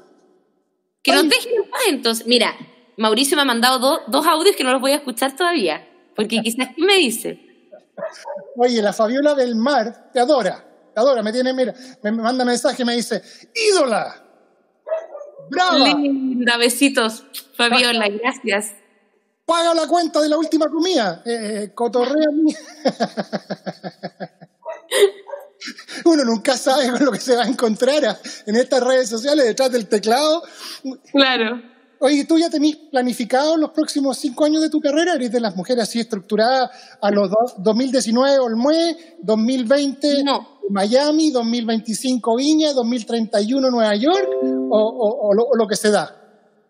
[1.03, 1.29] Que nos Ay.
[1.29, 2.27] dejen en paz, entonces.
[2.27, 2.55] Mira,
[2.97, 5.87] Mauricio me ha mandado do- dos audios que no los voy a escuchar todavía.
[6.15, 7.41] Porque quizás, ¿qué me dice?
[8.57, 10.65] Oye, la Fabiola del Mar te adora,
[10.95, 13.23] te adora, me tiene, mira, me me manda mensaje, me dice,
[13.55, 14.23] ídola,
[15.51, 17.25] brava, Linda, besitos.
[17.57, 18.73] Fabiola, gracias.
[19.45, 22.55] paga la cuenta de la última comida, eh, eh, cotorrea mi-
[26.05, 29.71] Uno nunca sabe con lo que se va a encontrar en estas redes sociales detrás
[29.73, 30.43] del teclado.
[31.13, 31.63] Claro.
[32.05, 35.15] Oye, ¿tú ya tenés planificado los próximos cinco años de tu carrera?
[35.15, 40.47] ¿Eres de las mujeres así estructuradas a los dos- 2019 Olmué, 2020 No.
[40.69, 44.29] Miami, 2025 Viña, 2031 Nueva York
[44.71, 46.15] o, o- o lo, o lo que se da?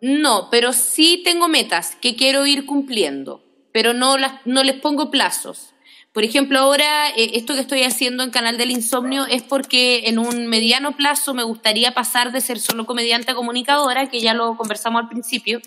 [0.01, 3.41] No, pero sí tengo metas que quiero ir cumpliendo,
[3.73, 5.74] pero no, las, no les pongo plazos.
[6.15, 10.21] Por ejemplo, ahora eh, esto que estoy haciendo en Canal del Insomnio es porque en
[10.21, 14.57] un mediano plazo me gustaría pasar de ser solo comediante a comunicadora, que ya lo
[14.57, 15.61] conversamos al principio.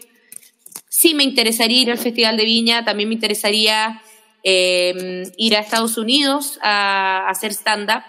[0.88, 4.02] Sí me interesaría ir al Festival de Viña, también me interesaría
[4.41, 8.04] eh, ir a Estados Unidos a, hacer stand-up.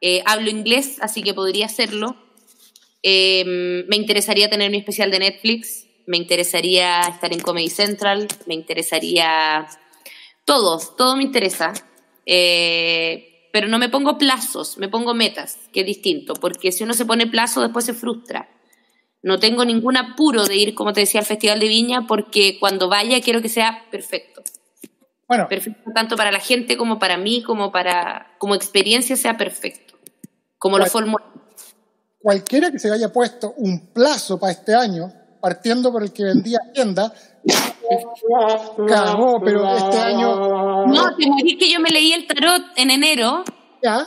[0.00, 2.14] Eh, hablo inglés, así que podría hacerlo.
[3.02, 8.54] Eh, me interesaría tener mi especial de Netflix, me interesaría estar en Comedy Central, me
[8.54, 9.66] interesaría
[10.44, 11.72] todo, todo me interesa.
[12.26, 16.92] Eh, pero no me pongo plazos, me pongo metas, que es distinto, porque si uno
[16.92, 18.48] se pone plazo después se frustra.
[19.22, 22.88] No tengo ningún apuro de ir, como te decía, al Festival de Viña, porque cuando
[22.88, 24.42] vaya quiero que sea perfecto.
[25.28, 29.94] Bueno, Perfecto tanto para la gente como para mí, como para como experiencia sea perfecto.
[30.58, 31.24] Como lo formulé.
[32.20, 36.58] cualquiera que se haya puesto un plazo para este año, partiendo por el que vendía
[36.72, 37.14] tienda,
[38.88, 43.44] cagó, pero este año No, te morí que yo me leí el tarot en enero
[43.82, 44.04] ya,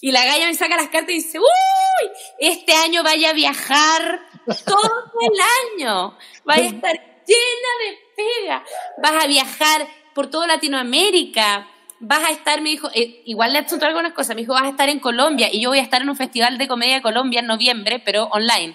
[0.00, 2.10] y la galla me saca las cartas y dice, ¡Uy!
[2.38, 4.20] Este año vaya a viajar
[4.64, 6.16] todo el año.
[6.44, 8.64] Vas a estar llena de pega.
[9.02, 11.68] Vas a viajar por toda Latinoamérica.
[11.98, 14.34] Vas a estar, me dijo, eh, igual le hecho algunas cosas.
[14.34, 16.56] Me dijo, vas a estar en Colombia y yo voy a estar en un festival
[16.56, 18.74] de comedia de Colombia en noviembre, pero online.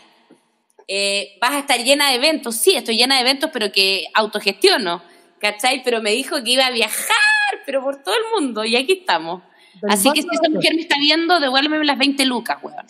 [0.88, 2.56] Eh, vas a estar llena de eventos.
[2.56, 5.02] Sí, estoy llena de eventos, pero que autogestiono.
[5.40, 5.84] ¿Cachai?
[5.84, 7.16] Pero me dijo que iba a viajar,
[7.66, 8.66] pero por todo el mundo.
[8.66, 9.44] Y aquí estamos.
[9.90, 12.78] Así que si esa mujer me está viendo, devuélveme las 20 lucas, weón.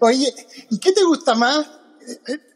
[0.00, 0.32] Oye,
[0.70, 1.66] ¿y qué te gusta más?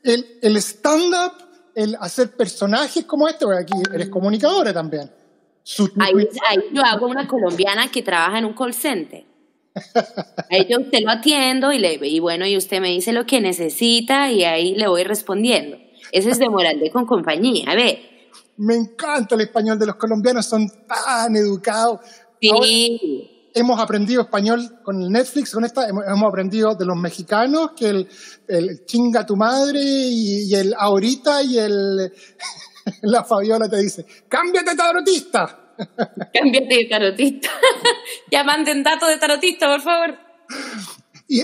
[0.02, 1.32] ¿El, el stand-up?
[1.74, 3.44] ¿El hacer personajes como este?
[3.44, 5.10] Porque aquí eres comunicadora también.
[5.98, 9.24] Ahí, ahí yo hago una colombiana que trabaja en un call center.
[10.50, 13.40] Ahí yo usted lo atiendo y, le, y bueno, y usted me dice lo que
[13.40, 15.76] necesita y ahí le voy respondiendo.
[16.12, 17.70] Eso es de Moralde con compañía.
[17.70, 17.98] A ver,
[18.56, 22.00] me encanta el español de los colombianos, son tan educados.
[22.40, 23.50] Sí.
[23.54, 28.08] hemos aprendido español con el Netflix, con esta, hemos, aprendido de los mexicanos que el,
[28.48, 32.12] el chinga tu madre y, el ahorita y el
[33.02, 35.69] la Fabiola te dice, cámbiate tarotista.
[36.34, 37.48] cámbiate de tarotista.
[38.30, 40.30] ya manden datos de tarotista, por favor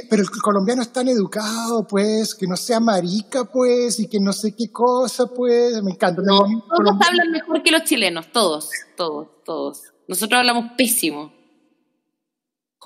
[0.08, 4.32] pero el colombiano es tan educado, pues, que no sea marica, pues, y que no
[4.32, 6.22] sé qué cosa, pues, me encanta.
[6.22, 9.82] todos hablan mejor que los chilenos, todos, todos, todos.
[10.08, 11.32] Nosotros hablamos pésimo.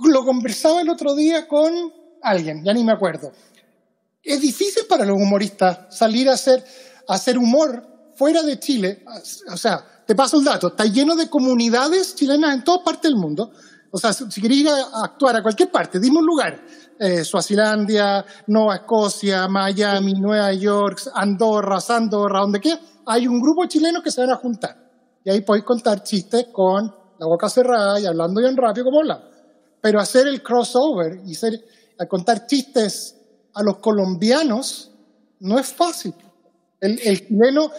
[0.05, 1.73] Lo conversaba el otro día con
[2.23, 3.33] alguien, ya ni me acuerdo.
[4.23, 6.63] Es difícil para los humoristas salir a hacer,
[7.09, 9.05] a hacer humor fuera de Chile.
[9.51, 13.17] O sea, te paso el dato, está lleno de comunidades chilenas en toda parte del
[13.17, 13.53] mundo.
[13.93, 16.61] O sea, si queréis ir a actuar a cualquier parte, dime un lugar
[16.99, 24.03] eh, Suazilandia, Nueva Escocia, Miami, Nueva York, Andorra, Sandorra, donde quiera, hay un grupo chileno
[24.03, 24.77] que se van a juntar.
[25.23, 29.27] Y ahí podéis contar chistes con la boca cerrada y hablando bien rápido como hablamos.
[29.81, 31.53] Pero hacer el crossover y ser,
[32.09, 33.15] contar chistes
[33.55, 34.91] a los colombianos
[35.39, 36.15] no es fácil.
[36.81, 37.71] El chileno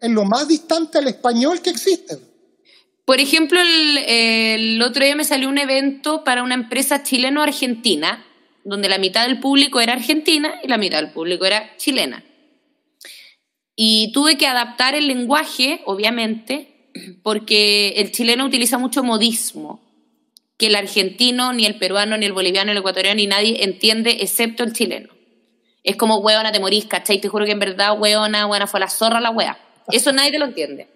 [0.00, 2.18] es lo más distante al español que existe.
[3.04, 8.24] Por ejemplo, el, el, otro día me salió un evento para una empresa chileno-argentina
[8.64, 12.22] donde la mitad del público era argentina y la mitad del público era chilena.
[13.74, 16.90] Y tuve que adaptar el lenguaje, obviamente,
[17.22, 19.80] porque el chileno utiliza mucho modismo,
[20.58, 24.18] que el argentino, ni el peruano, ni el boliviano, ni el ecuatoriano, ni nadie entiende,
[24.20, 25.14] excepto el chileno.
[25.84, 27.20] Es como, hueona, te morís, ¿cachai?
[27.20, 29.58] Te juro que en verdad, hueona, hueona, fue la zorra la wea.
[29.92, 30.88] Eso nadie te lo entiende.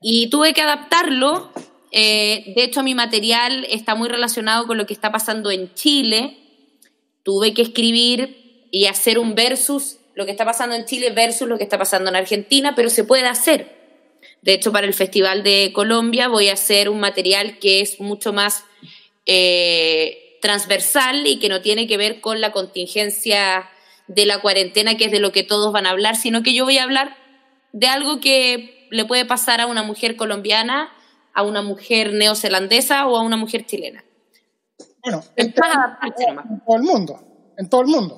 [0.00, 1.50] Y tuve que adaptarlo.
[1.90, 6.38] Eh, de hecho, mi material está muy relacionado con lo que está pasando en Chile,
[7.22, 11.58] tuve que escribir y hacer un versus lo que está pasando en Chile versus lo
[11.58, 13.78] que está pasando en Argentina, pero se puede hacer.
[14.42, 18.32] De hecho, para el Festival de Colombia voy a hacer un material que es mucho
[18.32, 18.64] más
[19.26, 23.68] eh, transversal y que no tiene que ver con la contingencia
[24.06, 26.64] de la cuarentena, que es de lo que todos van a hablar, sino que yo
[26.64, 27.16] voy a hablar
[27.72, 30.90] de algo que le puede pasar a una mujer colombiana,
[31.34, 34.04] a una mujer neozelandesa o a una mujer chilena.
[35.02, 37.20] Bueno, en, todo el mundo,
[37.56, 38.16] en todo el mundo.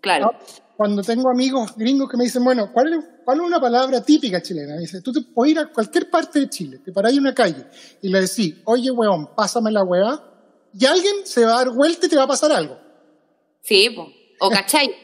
[0.00, 0.32] Claro.
[0.76, 4.42] Cuando tengo amigos gringos que me dicen, bueno, ¿cuál es, cuál es una palabra típica
[4.42, 4.74] chilena?
[4.74, 7.34] Me dice, tú te puedes ir a cualquier parte de Chile, te paráis en una
[7.34, 7.64] calle
[8.02, 10.20] y le decís, oye, weón, pásame la weá,
[10.76, 12.76] y alguien se va a dar vuelta y te va a pasar algo.
[13.62, 13.96] Sí,
[14.40, 15.03] o cachai.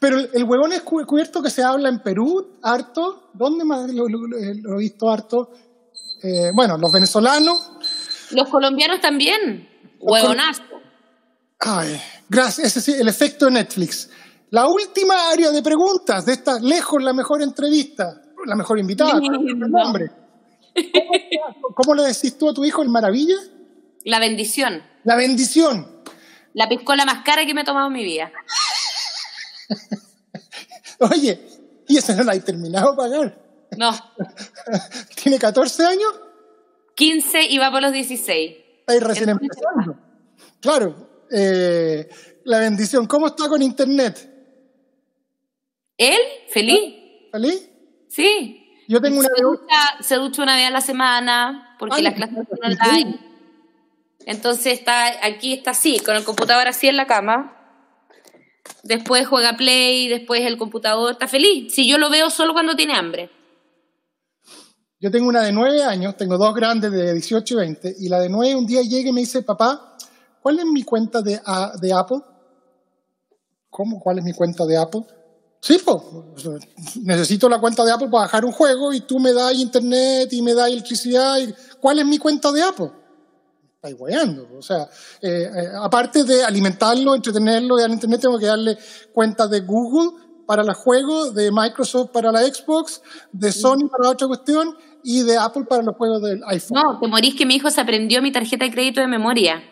[0.00, 3.30] Pero el, huevón es cubierto que se habla en Perú, harto.
[3.34, 5.50] ¿Dónde más lo, he visto harto?
[6.22, 7.72] Eh, bueno, los venezolanos.
[8.30, 9.68] Los colombianos también.
[10.00, 10.62] Huevonazo.
[11.58, 12.76] Ay, gracias.
[12.76, 14.10] Ese sí, el efecto de Netflix.
[14.50, 19.20] La última área de preguntas de esta lejos la mejor entrevista, la mejor invitada.
[19.20, 20.10] nombre.
[21.74, 23.36] ¿Cómo, le decís tú a tu hijo el maravilla?
[24.04, 24.82] La bendición.
[25.04, 26.02] La bendición.
[26.54, 28.30] La piscola más cara que me he tomado en mi vida.
[31.00, 31.40] Oye,
[31.86, 33.38] ¿y esa no la hay terminado de pagar?
[33.76, 33.90] No.
[35.22, 36.20] ¿Tiene 14 años?
[36.94, 39.96] 15 y va por los 16 recién empezando.
[40.60, 42.08] Claro, eh,
[42.44, 43.06] la bendición.
[43.06, 44.34] ¿Cómo está con internet?
[45.96, 46.18] ¿Él?
[46.48, 46.94] ¿Feliz?
[47.30, 47.70] ¿Feliz?
[48.08, 48.64] Sí.
[48.88, 49.28] Yo tengo una...
[49.28, 53.20] Se ducha, se ducha una vez a la semana porque las clases son online.
[54.24, 57.57] Entonces está aquí está así, con el computador así en la cama.
[58.88, 61.74] Después juega Play, después el computador está feliz.
[61.74, 63.30] Si yo lo veo solo cuando tiene hambre.
[64.98, 68.18] Yo tengo una de nueve años, tengo dos grandes de 18 y 20, y la
[68.18, 69.98] de nueve un día llega y me dice, papá,
[70.40, 71.38] ¿cuál es mi cuenta de,
[71.82, 72.20] de Apple?
[73.68, 74.00] ¿Cómo?
[74.00, 75.02] ¿Cuál es mi cuenta de Apple?
[75.60, 76.02] Sí, pues,
[77.02, 80.40] necesito la cuenta de Apple para bajar un juego y tú me das internet y
[80.40, 81.36] me das electricidad.
[81.38, 82.90] Y, ¿Cuál es mi cuenta de Apple?
[83.88, 84.48] Estáis guayando.
[84.56, 84.88] O sea,
[85.22, 88.78] eh, eh, aparte de alimentarlo, entretenerlo y al internet, tengo que darle
[89.12, 90.10] cuenta de Google
[90.46, 95.22] para los juegos, de Microsoft para la Xbox, de Sony para la otra cuestión y
[95.22, 96.82] de Apple para los juegos del iPhone.
[96.82, 99.62] No, te morís que mi hijo se aprendió mi tarjeta de crédito de memoria.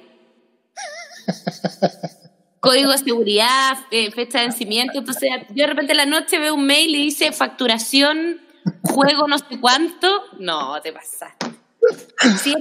[2.60, 4.98] Código de seguridad, eh, fecha de vencimiento.
[4.98, 8.40] Entonces, yo de repente en la noche veo un mail y dice facturación,
[8.82, 10.08] juego no sé cuánto.
[10.38, 11.46] No, te pasaste.
[12.42, 12.54] Sí,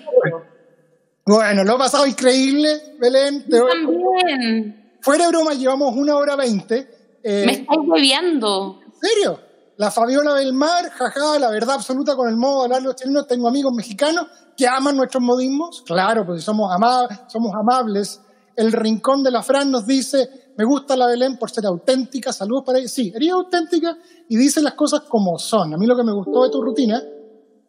[1.25, 3.45] Bueno, lo he pasado increíble, Belén.
[3.47, 4.97] yo también.
[5.01, 7.19] Fuera de broma, llevamos una hora veinte.
[7.23, 8.79] Eh, Me estáis bebiendo.
[8.85, 9.39] ¿En serio?
[9.77, 13.27] La Fabiola del Mar, jaja, la verdad absoluta con el modo de hablar los chilenos.
[13.27, 15.83] Tengo amigos mexicanos que aman nuestros modismos.
[15.85, 18.21] Claro, porque somos, ama somos amables.
[18.55, 22.31] El Rincón de la Fran nos dice, me gusta la Belén por ser auténtica.
[22.31, 22.87] Saludos para ella.
[22.87, 23.97] Sí, eres auténtica
[24.29, 25.73] y dice las cosas como son.
[25.73, 27.01] A mí lo que me gustó de tu rutina,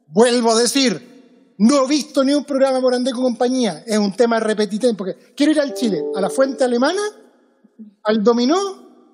[0.08, 1.15] vuelvo a decir,
[1.58, 3.82] no he visto ni un programa por Andé con compañía.
[3.86, 7.00] Es un tema repetitivo, porque quiero ir al Chile, a la fuente alemana,
[8.02, 8.56] al dominó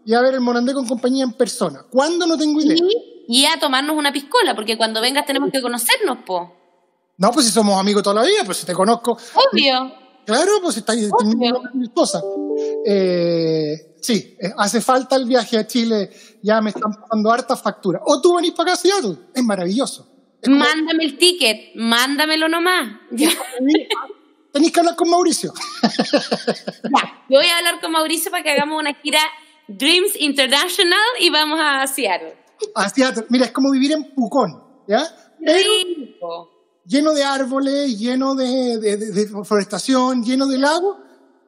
[0.04, 1.84] y a ver el Morandé con compañía en persona.
[1.90, 2.26] ¿Cuándo?
[2.26, 2.76] No tengo idea.
[2.76, 6.52] Y, y a tomarnos una piscola, porque cuando vengas tenemos que conocernos, po.
[7.18, 9.12] No, pues si somos amigos toda la vida, pues si te conozco.
[9.12, 9.92] Obvio.
[10.24, 12.20] Claro, pues si teniendo mi esposa.
[12.84, 16.10] Eh, sí, eh, hace falta el viaje a Chile,
[16.42, 18.00] ya me están pagando harta factura.
[18.04, 20.08] O tú venís para acá, Seattle, es maravilloso.
[20.46, 23.00] Mándame el ticket, mándamelo nomás.
[24.52, 25.52] Tenéis que hablar con Mauricio.
[25.82, 29.20] Ya, Yo voy a hablar con Mauricio para que hagamos una gira
[29.68, 32.34] Dreams International y vamos a Seattle.
[32.74, 33.24] A Seattle.
[33.30, 34.50] Mira, es como vivir en Pucón,
[34.86, 35.02] ¿ya?
[35.40, 36.50] Rico.
[36.84, 40.98] lleno de árboles, lleno de, de, de- de forestación, lleno de lagos,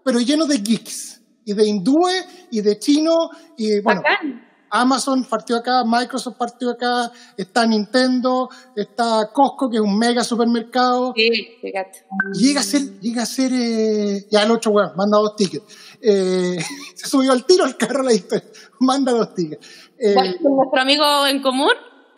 [0.05, 1.21] pero lleno de geeks.
[1.47, 3.29] Y de hindúes, y de chinos,
[3.59, 4.44] y bueno, Bacán.
[4.77, 11.13] Amazon partió acá, Microsoft partió acá, está Nintendo, está Costco, que es un mega supermercado.
[11.17, 12.05] Sí, fíjate.
[12.35, 15.65] Llega a ser, llega a ser, eh, ya el otro weón, manda dos tickets.
[16.03, 16.57] Eh,
[16.97, 18.45] se subió al tiro al carro la historia,
[18.81, 19.65] manda dos tickets.
[19.99, 21.71] Eh, ¿Con nuestro amigo en común?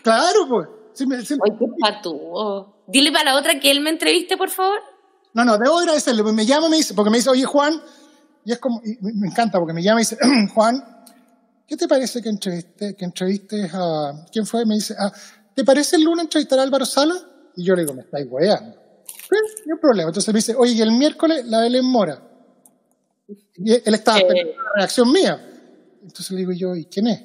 [0.02, 0.68] claro, pues.
[0.94, 2.82] Sí, me- sí- Ay, qué patúo.
[2.86, 4.78] Dile para la otra que él me entreviste, por favor.
[5.34, 7.82] no, no, debo agradecerle, porque me llama, me dice, porque me dice, oye Juan,
[8.46, 10.16] y es como, y me encanta, porque me llama y dice,
[10.54, 10.82] Juan,
[11.66, 14.64] ¿qué te parece que, entreviste, que entrevistes a, ¿quién fue?
[14.66, 15.12] Me dice, ah,
[15.54, 17.14] ¿te parece el lunes entrevistar a Álvaro Sala?
[17.56, 18.76] Y yo le digo, me estáis weando.
[19.06, 19.36] "Sí,
[19.66, 20.08] No hay problema.
[20.10, 22.22] Entonces me dice, oye, y el miércoles la Belén Mora.
[23.56, 24.22] Y él estaba Eh.
[24.22, 25.50] esperando una reacción mía.
[26.02, 27.20] Entonces le digo yo, ¿y quién es?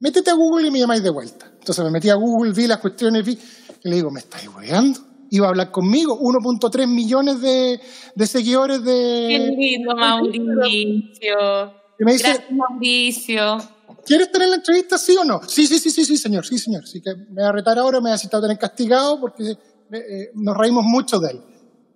[0.00, 1.50] Métete a Google y me llamáis de vuelta.
[1.58, 3.38] Entonces me metí a Google, vi las cuestiones, vi,
[3.82, 5.00] y le digo, ¿me estáis weando?
[5.30, 7.80] Iba a hablar conmigo, 1.3 millones de,
[8.14, 9.54] de seguidores Qué de...
[9.56, 11.74] lindo, Mauricio.
[11.98, 13.58] Y me dice, Gracias, Mauricio.
[14.06, 15.40] ¿quieres tener la entrevista, sí o no?
[15.46, 16.82] Sí, sí, sí, sí, sí, señor, sí, señor.
[16.84, 19.56] Así que me va a retar ahora, me va a necesitar tener castigado porque eh,
[19.92, 21.40] eh, nos reímos mucho de él.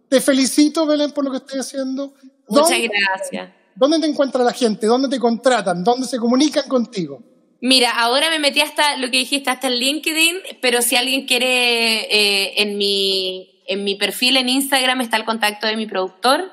[0.09, 2.15] Te felicito, Belén, por lo que estoy haciendo.
[2.49, 3.51] Muchas ¿Dónde- gracias.
[3.75, 4.87] ¿Dónde te encuentra la gente?
[4.87, 5.85] ¿Dónde te contratan?
[5.85, 7.23] ¿Dónde se comunican contigo?
[7.61, 12.01] Mira, ahora me metí hasta lo que dijiste, hasta el LinkedIn, pero si alguien quiere,
[12.11, 16.51] eh, en, mi, en mi perfil en Instagram está el contacto de mi productor.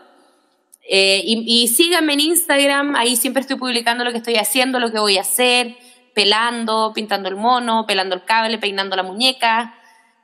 [0.88, 4.91] Eh, y, y síganme en Instagram, ahí siempre estoy publicando lo que estoy haciendo, lo
[4.91, 5.75] que voy a hacer,
[6.13, 9.75] pelando, pintando el mono, pelando el cable, peinando la muñeca.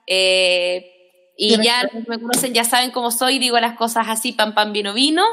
[0.07, 0.87] Eh,
[1.37, 4.93] y ya me conocen ya saben cómo soy, digo las cosas así, pam, pam, vino,
[4.93, 5.23] vino.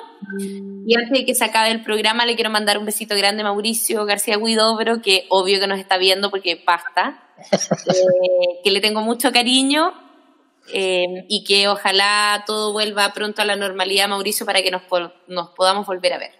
[0.87, 3.45] Y antes de que se acabe el programa, le quiero mandar un besito grande a
[3.45, 7.23] Mauricio García Guidobro, que obvio que nos está viendo porque basta.
[7.89, 9.95] Eh, que le tengo mucho cariño
[10.73, 15.13] eh, y que ojalá todo vuelva pronto a la normalidad, Mauricio, para que nos, po-
[15.29, 16.31] nos podamos volver a ver.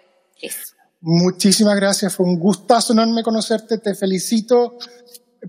[1.01, 4.77] Muchísimas gracias, fue un gustazo enorme conocerte, te felicito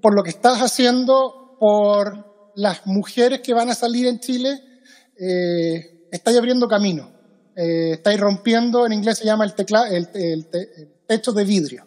[0.00, 4.60] por lo que estás haciendo, por las mujeres que van a salir en Chile,
[5.18, 7.10] eh, estáis abriendo camino,
[7.56, 11.84] eh, estáis rompiendo, en inglés se llama el, tecla, el, el el techo de vidrio.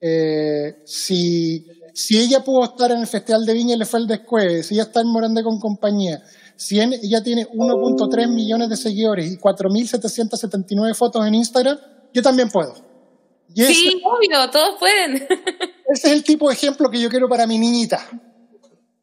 [0.00, 0.82] Eh,
[1.98, 4.74] si ella pudo estar en el Festival de Viña y le fue el descueve, si
[4.74, 6.22] ella está en Morandé con compañía,
[6.54, 11.76] si ella tiene 1.3 millones de seguidores y 4.779 fotos en Instagram,
[12.14, 12.72] yo también puedo.
[13.52, 15.14] Y ese, Sí, obvio, todos pueden.
[15.92, 18.00] ese es el tipo de ejemplo que yo quiero para mi niñita.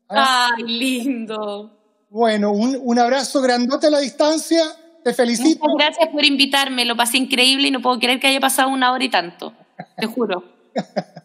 [0.07, 1.77] Ay, lindo.
[2.09, 4.63] Bueno, un, un abrazo grandote a la distancia,
[5.03, 5.59] te felicito.
[5.67, 8.93] Muchas gracias por invitarme, lo pasé increíble y no puedo creer que haya pasado una
[8.93, 9.51] hora y tanto.
[9.97, 10.45] Te juro.